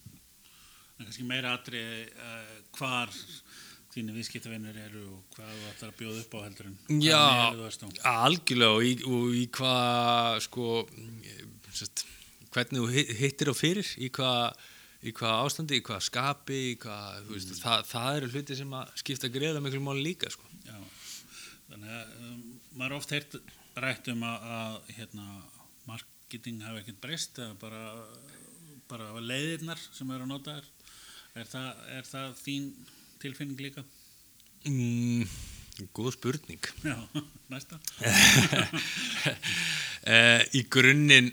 En 0.98 1.06
kannski 1.08 1.26
meira 1.28 1.52
atri 1.58 1.82
uh, 2.12 2.54
hvar 2.78 3.12
þínu 3.92 4.14
viðskiptavinnir 4.16 4.76
eru 4.86 5.02
og 5.12 5.34
hvað 5.36 5.50
þú 5.52 5.70
ætlar 5.72 5.90
að 5.92 5.98
bjóða 5.98 6.20
upp 6.24 6.36
á 6.36 6.38
heldur 6.46 6.68
en 6.70 6.76
hvaða 6.86 7.02
Já, 7.04 8.12
algjörlega 8.12 8.76
og 8.76 8.86
í, 8.88 8.92
og 9.04 9.34
í 9.36 9.42
hvað 9.58 10.38
sko 10.46 10.68
sest, 11.76 12.04
hvernig 12.54 12.80
þú 12.80 12.86
hi- 12.94 13.16
hittir 13.18 13.50
á 13.52 13.54
fyrir 13.56 13.90
í 14.00 14.08
hvað 14.16 14.62
í 15.02 15.12
hvað 15.18 15.34
ástandi, 15.42 15.80
í 15.80 15.84
hvað 15.84 16.00
skapi 16.06 16.58
í 16.70 16.74
hvað, 16.80 17.20
þú 17.26 17.34
veist, 17.36 17.52
það, 17.58 17.84
það 17.90 18.16
eru 18.20 18.30
hluti 18.36 18.56
sem 18.62 18.74
að 18.78 18.92
skipta 19.02 19.30
greiða 19.34 19.62
miklu 19.64 19.80
máli 19.82 20.04
líka 20.06 20.30
sko. 20.30 20.46
Já, 20.68 20.76
þannig 21.72 21.94
að 21.96 22.12
um, 22.28 22.42
maður 22.78 22.86
er 22.92 22.96
oft 23.00 23.14
heyrt 23.16 23.36
rætt 23.82 24.10
um 24.12 24.22
að, 24.28 24.46
að 24.56 24.92
hérna, 25.00 25.26
marketing 26.32 26.62
hafi 26.64 26.80
ekkert 26.80 27.00
breyst 27.02 27.38
eða 27.42 27.54
bara, 27.60 27.80
bara 28.88 29.20
leiðirnar 29.20 29.78
sem 29.92 30.08
eru 30.14 30.24
að 30.24 30.30
nota. 30.30 30.54
Er 31.36 31.44
það, 31.48 31.82
er 31.92 32.06
það 32.08 32.30
þín 32.40 32.70
tilfinning 33.20 33.60
líka? 33.60 33.82
mm, 34.68 35.26
Góð 35.96 36.12
spurning 36.16 36.60
Já, 36.84 36.96
næsta. 37.52 37.78
Eh, 40.02 40.42
Í 40.58 40.64
grunninn 40.66 41.28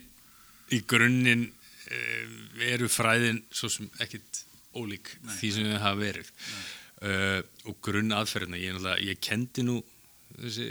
í 0.70 0.78
grunninn 0.86 1.48
uh, 1.50 2.34
eru 2.70 2.86
fræðin 2.86 3.40
svo 3.50 3.66
sem 3.74 3.88
ekkit 4.04 4.44
ólík 4.78 5.10
Nei, 5.26 5.32
því 5.40 5.50
sem 5.56 5.66
þau 5.72 5.80
hafa 5.82 5.98
verið 6.04 6.30
uh, 7.02 7.40
og 7.66 7.80
grunn 7.82 8.14
aðferðina 8.14 8.60
ég, 8.62 8.78
ég 9.08 9.18
kendi 9.26 9.66
nú 9.66 9.80
þessi 10.36 10.68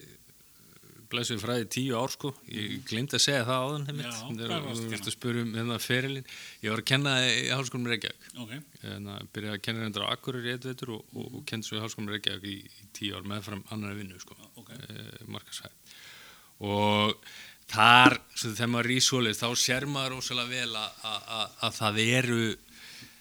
blæsum 1.08 1.38
fræði 1.40 1.66
tíu 1.72 1.96
ár 1.98 2.12
sko. 2.12 2.30
Ég 2.52 2.82
glemdi 2.88 3.16
að 3.16 3.22
segja 3.24 3.44
það 3.48 3.64
Mhm. 3.78 4.66
Varstu 4.68 4.84
að 4.84 4.84
þú 4.84 4.90
veist 4.92 5.08
að 5.08 5.14
spura 5.16 5.40
um 5.42 5.52
hérna 5.54 5.78
ferilinn. 5.80 6.26
Ég 6.62 6.70
var 6.70 6.82
að 6.82 6.88
kenna 6.92 7.14
í 7.28 7.48
Hálskólum 7.48 7.88
Reykjavík. 7.88 8.28
Ok, 8.44 8.52
en 8.92 9.04
að 9.14 9.28
byrja 9.32 9.52
að 9.56 9.62
kenna 9.62 9.82
reyndar 9.86 10.04
á 10.04 10.12
Akkurir 10.12 10.44
í 10.46 10.52
eitt 10.52 10.64
veitur 10.68 10.94
og, 10.98 11.04
og, 11.16 11.34
og 11.40 11.44
kennt 11.46 11.64
svo 11.64 11.78
í 11.78 11.80
Hálskólum 11.82 12.10
Reykjavík 12.12 12.44
í, 12.44 12.56
í 12.68 12.88
tíu 12.92 13.16
ár 13.16 13.24
meðfram 13.28 13.64
annari 13.72 14.02
vinnu 14.02 14.20
sko. 14.20 14.36
Ok. 14.56 14.70
eh, 14.70 15.24
markasæð 15.26 15.70
og 16.60 17.14
þar, 17.70 18.18
svo 18.34 18.50
þegar 18.50 18.70
maður 18.72 18.88
er 18.88 18.96
í 18.96 19.00
svoleið 19.04 19.38
þá 19.38 19.48
sér 19.62 19.84
maður 19.86 20.14
rosalega 20.16 20.48
vel 20.48 20.76
að 20.76 21.74
það 21.78 21.98
eru 22.04 22.38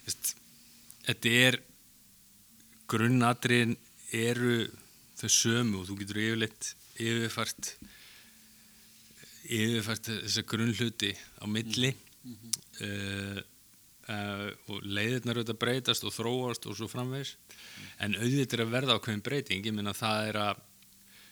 veist, 0.08 0.36
þetta 1.06 1.34
er 1.48 1.60
grunnatriðin 2.88 3.76
eru 4.16 4.68
þau 5.20 5.30
sömu 5.34 5.82
og 5.82 5.88
þú 5.90 5.98
getur 6.02 6.22
yfirleitt 6.24 6.70
yfirfært 6.98 7.74
yfirfært 9.48 10.10
þessa 10.12 10.44
grunnhluti 10.48 11.14
á 11.40 11.46
milli. 11.50 11.94
Uh, 12.78 13.40
uh, 14.12 14.48
og 14.70 14.84
leiðirnar 14.86 15.40
auðvitað 15.40 15.62
breytast 15.62 16.06
og 16.06 16.14
þróast 16.14 16.68
og 16.70 16.78
svo 16.78 16.90
framvegs 16.92 17.34
en 18.04 18.14
auðvitað 18.20 18.60
er 18.60 18.64
að 18.66 18.74
verða 18.76 18.98
ákveðin 18.98 19.24
breyting. 19.26 19.66
Ég 19.66 19.76
minna 19.76 19.96
það 19.98 20.32
er 20.32 20.40
að 20.44 20.64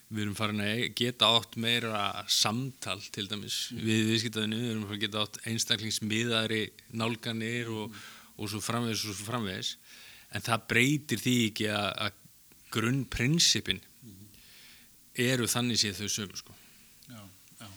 við 0.06 0.22
erum 0.24 0.38
farin 0.38 0.62
að 0.64 0.82
geta 0.98 1.30
átt 1.34 1.56
meira 1.60 2.02
samtal 2.30 3.00
til 3.14 3.26
dæmis 3.30 3.72
við 3.74 4.12
viðskiptaðinu, 4.12 4.60
við 4.62 4.72
erum 4.72 4.84
farin 4.86 5.00
að 5.00 5.06
geta 5.06 5.24
átt 5.26 5.40
einstaklingsmiðari 5.50 6.62
nálganir 7.02 7.72
og, 7.74 7.96
og 8.38 8.52
svo 8.52 8.62
framvegis 8.64 9.06
og 9.10 9.18
svo 9.18 9.30
framvegis. 9.32 9.76
En 10.36 10.46
það 10.46 10.70
breytir 10.70 11.22
því 11.22 11.36
ekki 11.50 11.68
að, 11.74 11.90
að 12.06 12.22
grunnprinsipin 12.76 13.82
eru 15.22 15.48
þannig 15.50 15.80
séð 15.82 16.02
þau 16.02 16.12
sömu 16.12 16.40
sko. 16.40 16.56
Já, 17.10 17.22
já. 17.62 17.68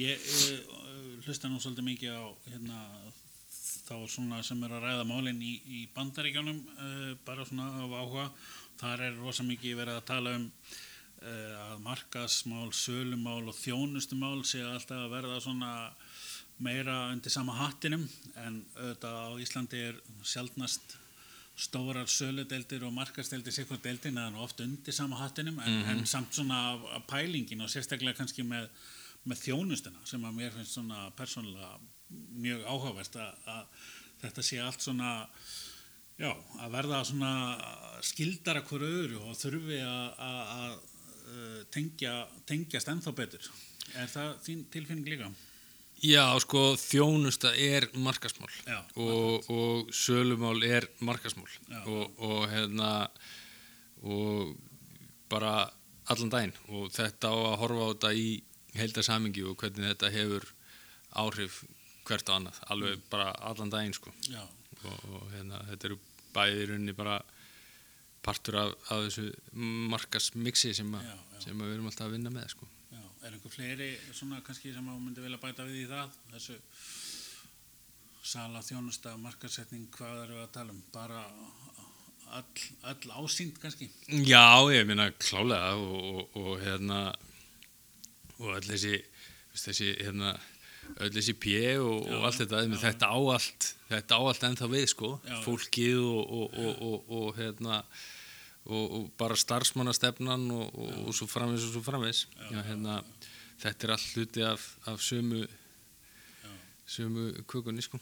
Ég 0.00 0.24
uh, 0.24 1.20
hlusta 1.24 1.50
nú 1.50 1.60
svolítið 1.62 1.88
mikið 1.88 2.16
á 2.16 2.24
hérna, 2.50 2.80
þá 3.84 3.96
svona 4.08 4.42
sem 4.46 4.62
er 4.66 4.74
að 4.76 4.88
ræða 4.88 5.06
málinn 5.08 5.42
í, 5.44 5.54
í 5.64 5.84
bandaríkjónum 5.96 6.60
uh, 6.74 7.12
bara 7.26 7.46
svona 7.48 7.70
af 7.84 7.94
áhuga. 8.00 8.26
Þar 8.80 9.06
er 9.08 9.22
rosa 9.22 9.46
mikið 9.46 9.78
verið 9.80 10.00
að 10.00 10.08
tala 10.10 10.34
um 10.38 10.48
uh, 10.48 11.54
að 11.70 11.84
markasmál, 11.86 12.68
sölumál 12.76 13.42
og 13.48 13.56
þjónustumál 13.58 14.40
sé 14.48 14.64
alltaf 14.66 15.06
að 15.06 15.14
verða 15.16 15.40
svona 15.44 15.72
meira 16.62 17.08
undir 17.10 17.32
sama 17.34 17.54
hattinum 17.58 18.04
en 18.38 18.60
auðvitað 18.76 19.16
á 19.18 19.30
Íslandi 19.42 19.80
er 19.88 19.96
sjaldnast 20.22 20.98
stórar 21.56 22.06
söludeldir 22.10 22.82
og 22.84 22.92
markasteldir 22.92 23.52
sikkur 23.54 23.78
deldin 23.82 24.16
eða 24.18 24.32
nú 24.34 24.42
oft 24.42 24.60
undir 24.60 24.92
sama 24.92 25.16
hattinum 25.20 25.58
en, 25.60 25.80
Mhm. 25.82 25.90
en 25.90 26.06
samt 26.06 26.32
svona 26.34 26.78
pælingin 27.06 27.60
og 27.62 27.68
sérstaklega 27.70 28.16
kannski 28.16 28.42
með, 28.42 28.68
með 29.26 29.38
þjónustuna 29.44 30.00
sem 30.04 30.22
að 30.24 30.34
mér 30.34 30.50
finnst 30.52 30.74
svona 30.74 31.10
persónulega 31.16 31.78
mjög 32.34 32.64
áhugavert 32.66 33.16
að, 33.16 33.34
að 33.46 33.66
þetta 34.22 34.42
sé 34.42 34.58
allt 34.62 34.80
svona 34.82 35.28
já, 36.18 36.32
að 36.60 36.70
verða 36.70 37.04
svona 37.04 38.00
skildara 38.02 38.62
hverju 38.62 38.90
öðru 39.04 39.20
og 39.28 39.36
þurfi 39.36 39.78
að- 39.82 40.18
að 40.18 40.42
að, 40.58 40.78
uh, 41.34 41.64
tengja, 41.70 42.26
tengjast 42.46 42.88
ennþá 42.88 43.14
betur 43.14 43.48
er 43.94 44.06
það 44.06 44.38
þín 44.44 44.64
tilfinning 44.70 45.06
líka? 45.08 45.30
Já, 46.04 46.24
sko, 46.42 46.74
þjónusta 46.76 47.54
er 47.56 47.86
markasmál 47.96 48.50
Já, 48.68 48.80
og, 49.00 49.46
og 49.48 49.92
sölumál 49.96 50.60
er 50.68 50.84
markasmál 51.00 51.48
og, 51.88 52.18
og 52.20 52.42
hérna 52.52 52.90
og 54.04 54.54
bara 55.32 55.54
allan 56.12 56.28
daginn. 56.32 56.52
Og 56.68 56.90
þetta 56.92 57.30
á 57.32 57.36
að 57.36 57.56
horfa 57.62 57.86
á 57.88 57.90
þetta 57.94 58.10
í 58.20 58.26
heildarsamingi 58.76 59.46
og 59.48 59.56
hvernig 59.62 59.94
þetta 59.94 60.10
hefur 60.12 60.44
áhrif 61.24 61.62
hvert 62.04 62.28
á 62.28 62.36
annað 62.36 62.58
alveg 62.74 63.04
bara 63.08 63.30
allan 63.48 63.72
daginn 63.72 63.96
sko. 63.96 64.12
Og, 64.84 65.06
og 65.14 65.30
hérna, 65.32 65.62
þetta 65.70 65.88
eru 65.88 65.98
bæði 66.34 66.60
í 66.60 66.68
rauninni 66.68 66.96
bara 66.98 67.16
partur 68.24 68.58
af, 68.60 68.74
af 68.92 69.06
þessu 69.06 69.30
markasmixi 69.94 70.74
sem, 70.76 70.92
a, 70.96 71.00
Já, 71.00 71.14
já. 71.16 71.40
sem 71.46 71.60
við 71.64 71.74
erum 71.78 71.88
alltaf 71.88 72.08
að 72.10 72.16
vinna 72.18 72.32
með 72.34 72.50
sko. 72.52 72.68
Er 73.24 73.32
einhver 73.32 73.52
fleiri 73.52 73.90
svona 74.12 74.42
kannski 74.44 74.72
sem 74.74 74.88
að 74.88 75.00
myndi 75.00 75.24
vilja 75.24 75.40
bæta 75.40 75.66
við 75.66 75.84
í 75.84 75.90
það 75.90 76.16
þessu 76.34 76.58
sala, 78.24 78.62
þjónusta, 78.64 79.14
markasetning 79.20 79.90
hvað 79.94 80.24
eru 80.24 80.40
að 80.42 80.50
tala 80.56 80.72
um? 80.72 80.80
Bara 80.92 81.22
all, 82.34 82.64
all 82.90 83.24
ásýnd 83.24 83.60
kannski? 83.62 83.90
Já, 84.24 84.64
ég 84.72 84.88
minna 84.88 85.10
klálega 85.20 85.76
og, 85.76 86.10
og, 86.14 86.40
og 86.40 86.64
hérna 86.64 87.04
og 88.40 88.50
öll 88.56 88.66
þessi 88.66 88.98
þessi 89.54 89.92
hérna 90.00 90.34
öll 90.98 91.12
þessi 91.14 91.36
pjö 91.40 91.76
og, 91.84 92.08
og 92.10 92.26
allt 92.28 92.42
þetta, 92.42 92.64
já. 92.66 92.76
þetta 92.88 93.12
á 93.12 93.18
allt 93.36 93.68
þetta 93.88 94.18
á 94.18 94.22
allt 94.24 94.46
ennþá 94.48 94.68
við 94.72 94.86
sko 94.92 95.12
Já. 95.22 95.36
fólkið 95.44 96.00
og, 96.02 96.20
og, 96.24 96.58
og, 96.64 96.84
og, 96.88 97.14
og 97.18 97.38
hérna 97.38 97.80
og, 98.64 98.84
og 98.96 99.10
bara 99.20 99.36
starfsmannastefnan 99.36 100.50
og, 100.50 100.78
og, 100.78 100.94
og 101.08 101.14
svo 101.16 101.28
framvis 101.28 101.66
og 101.68 101.76
svo 101.76 102.04
Já, 102.04 102.16
Já, 102.50 102.62
hérna, 102.62 103.02
þetta 103.60 103.86
er 103.86 103.92
allt 103.92 104.14
hluti 104.14 104.42
af, 104.42 104.76
af 104.86 105.00
sömu 105.00 105.46
sömu 106.86 107.44
kukunni 107.46 107.82
sko. 107.82 107.98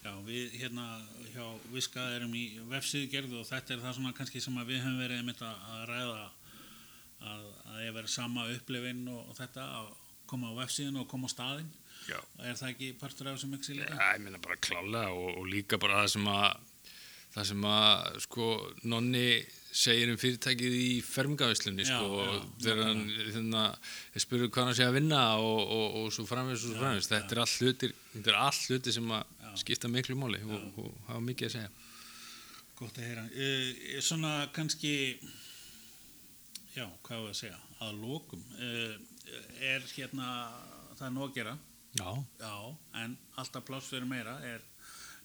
Já, 0.00 0.14
við 0.24 0.54
hérna 0.56 0.84
hjá 1.34 1.44
Viska 1.74 2.00
erum 2.16 2.32
í 2.34 2.44
vefsíðugerð 2.70 3.34
og 3.40 3.48
þetta 3.48 3.74
er 3.74 3.82
það 3.82 3.96
svona 3.98 4.14
kannski 4.16 4.40
sem 4.40 4.56
við 4.64 4.80
höfum 4.80 5.00
verið 5.02 5.20
einmitt 5.20 5.42
að 5.44 5.66
að 5.74 5.82
ræða 5.90 6.22
að, 7.20 7.42
að 7.68 7.82
ég 7.84 7.96
verið 7.98 8.14
sama 8.14 8.46
upplifin 8.54 9.02
og, 9.12 9.34
þetta 9.36 9.66
að 9.76 9.90
koma 10.30 10.54
á 10.54 10.58
vefsíðun 10.62 11.02
og 11.02 11.08
koma 11.10 11.28
á 11.28 11.34
staðinn. 11.34 11.70
Já. 12.08 12.16
er 12.48 12.56
það 12.56 12.70
ekki 12.70 12.86
partur 12.96 13.28
af 13.28 13.36
þessum 13.36 13.58
líka? 13.76 13.92
Já, 13.92 14.06
ég 14.16 14.22
meina 14.24 14.40
bara 14.40 14.56
klálega 14.56 15.12
og, 15.12 15.34
og 15.36 15.50
líka 15.52 15.78
bara 15.78 16.00
það 16.00 16.12
sem 16.14 16.30
að 16.32 16.46
það 17.34 17.48
sem 17.50 17.66
að 17.68 18.20
sko 18.24 18.46
nonni 18.88 19.26
segir 19.70 20.10
um 20.10 20.18
fyrirtækið 20.18 20.76
í 20.76 20.88
fermingavislunni 21.06 21.84
Já, 21.86 21.92
sko 21.94 22.22
og 22.24 22.48
þegar 22.62 22.82
hann 22.88 23.04
þannig 23.34 23.58
að 23.60 24.24
spurðu 24.24 24.48
hvað 24.50 24.68
hann 24.68 24.78
sé 24.78 24.88
að 24.88 24.96
vinna 24.98 25.20
og, 25.38 25.60
og, 25.76 26.00
og 26.00 26.08
svo 26.14 26.26
framvegis 26.28 26.64
og 26.64 26.72
svo 26.72 26.80
framvegis 26.80 27.10
þetta 27.12 27.36
er 27.36 27.42
allt 27.44 27.60
hlutir, 27.60 27.94
allt 28.34 28.66
hlutir 28.66 28.96
sem 28.96 29.14
að 29.14 29.54
skipta 29.60 29.90
miklu 29.92 30.18
máli 30.18 30.42
og, 30.46 30.82
og 30.82 30.90
hafa 31.10 31.22
mikið 31.28 31.50
að 31.50 31.56
segja 31.58 31.70
Gott 32.80 32.96
að 32.96 33.10
heyra. 33.10 33.22
Uh, 33.36 33.96
svona 34.00 34.28
kannski, 34.56 34.90
já, 36.72 36.86
hvað 37.04 37.26
var 37.26 37.34
að 37.34 37.36
segja, 37.36 37.58
að 37.84 37.98
lókum. 38.00 38.44
Uh, 38.56 38.94
er 39.60 39.84
hérna, 39.92 40.30
það 40.94 41.04
er 41.10 41.12
nóg 41.12 41.26
að 41.26 41.34
gera, 41.36 41.52
Já, 41.98 42.24
já, 42.38 42.76
en 43.02 43.16
alltaf 43.34 43.64
pláss 43.66 43.88
fyrir 43.90 44.06
meira. 44.06 44.36
Er, 44.46 44.62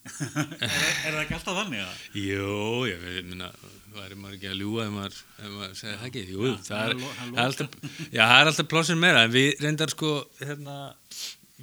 er, 0.06 0.70
er 0.70 1.16
það 1.16 1.22
ekki 1.24 1.36
alltaf 1.38 1.58
þannig 1.60 1.82
að? 1.82 2.04
Jú, 2.22 2.50
ég 2.90 3.06
minna, 3.26 3.50
væri 3.96 4.18
maður 4.20 4.38
ekki 4.38 4.50
að 4.52 4.60
ljúga 4.62 4.86
ef 4.86 4.94
maður, 4.96 5.18
maður 5.56 5.76
segir 5.80 6.00
það 6.02 6.08
ekki, 6.10 6.24
jú, 6.32 6.46
Já, 6.46 6.56
það, 6.68 6.86
er, 6.86 7.04
það 7.16 7.40
er 7.40 7.44
alltaf, 7.46 7.78
já, 8.06 8.22
það 8.22 8.36
er 8.38 8.52
alltaf 8.52 8.70
plásir 8.74 9.00
meira, 9.02 9.24
en 9.26 9.34
við 9.36 9.64
reyndar 9.66 9.94
sko, 9.96 10.12
hérna, 10.42 10.78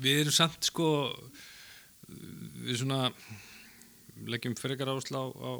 við 0.07 0.23
erum 0.25 0.37
samt 0.39 0.71
sko, 0.71 0.89
við 2.67 2.81
svona, 2.83 3.01
leggjum 4.33 4.57
frekar 4.59 4.93
áslá 4.95 5.23
á 5.23 5.53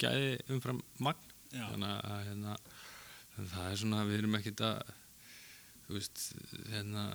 gæði 0.00 0.32
umfram 0.56 0.80
magn, 1.02 1.26
Já, 1.50 1.64
þannig 1.72 1.90
að, 1.90 2.22
hérna, 2.28 2.56
það 3.40 3.68
er 3.68 3.82
svona, 3.84 4.06
við 4.08 4.22
erum 4.22 4.38
ekkit 4.38 4.64
að, 4.66 4.94
þú 5.86 5.98
veist, 5.98 6.24
hérna, 6.70 7.06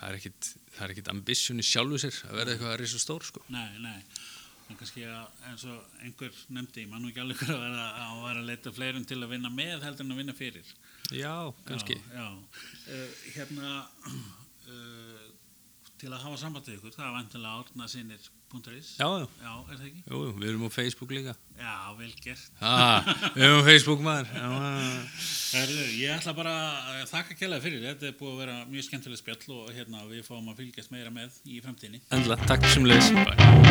það 0.00 0.08
er 0.08 0.18
ekkit, 0.18 0.50
það 0.74 0.84
er 0.86 0.94
ekkit 0.94 1.10
ambisjoni 1.12 1.64
sjálfu 1.66 2.00
sér 2.00 2.20
að 2.28 2.36
verða 2.40 2.54
eitthvað 2.54 2.74
að 2.74 2.78
reysa 2.80 3.00
stór, 3.02 3.26
sko. 3.28 3.44
nei, 3.52 3.70
nei. 3.84 3.98
En 4.70 4.78
kannski 4.78 5.02
að 5.02 5.46
eins 5.50 5.64
og 5.66 6.02
einhver 6.04 6.36
nefndi, 6.54 6.84
mann 6.86 7.02
og 7.02 7.10
ekki 7.10 7.22
alveg 7.24 7.40
að 7.50 7.64
vera 7.64 7.86
að 8.04 8.26
að 8.30 8.44
leita 8.46 8.70
fleirum 8.70 9.06
til 9.08 9.18
að 9.18 9.32
vinna 9.32 9.50
með 9.50 9.82
heldur 9.82 10.06
en 10.06 10.14
að 10.14 10.20
vinna 10.22 10.34
fyrir. 10.38 10.68
Já, 11.10 11.32
kannski. 11.66 11.96
Já, 11.98 12.20
já. 12.22 12.28
Uh, 12.86 13.16
hérna, 13.34 13.72
uh, 14.06 14.20
til 16.00 16.10
að 16.10 16.22
hafa 16.24 16.38
samband 16.40 16.68
við 16.68 16.78
ykkur, 16.78 16.94
það 16.96 17.06
er 17.06 17.16
vantilega 17.16 17.56
árnasinir.is. 17.60 18.88
Já, 18.98 19.06
já. 19.20 19.26
Já, 19.44 19.52
er 19.60 19.76
það 19.76 19.86
ekki? 19.90 20.02
Jú, 20.10 20.20
við 20.40 20.46
erum 20.50 20.64
á 20.66 20.70
Facebook 20.74 21.14
líka. 21.14 21.34
Já, 21.60 21.74
vel 22.00 22.10
gert. 22.24 22.48
Ah, 22.60 23.10
við 23.36 23.44
erum 23.46 23.60
á 23.60 23.68
Facebook 23.68 24.04
maður. 24.06 24.32
Já, 24.34 24.48
Herðu, 25.50 25.86
ég 26.00 26.14
ætla 26.16 26.36
bara 26.40 26.54
að 26.96 27.04
þakka 27.12 27.38
kjærlega 27.40 27.66
fyrir. 27.66 27.84
Þetta 27.90 28.10
er 28.10 28.16
búið 28.20 28.32
að 28.34 28.40
vera 28.44 28.58
mjög 28.70 28.88
skemmtileg 28.88 29.22
spjall 29.22 29.58
og 29.58 29.74
hérna 29.76 30.06
við 30.10 30.24
fáum 30.26 30.50
að 30.52 30.64
fylgjast 30.64 30.94
meira 30.94 31.14
með 31.14 31.40
í 31.46 31.60
framtíðinni. 31.64 32.02
Endla, 32.16 32.40
takk 32.50 32.66
sem 32.72 32.88
leiðis. 32.88 33.69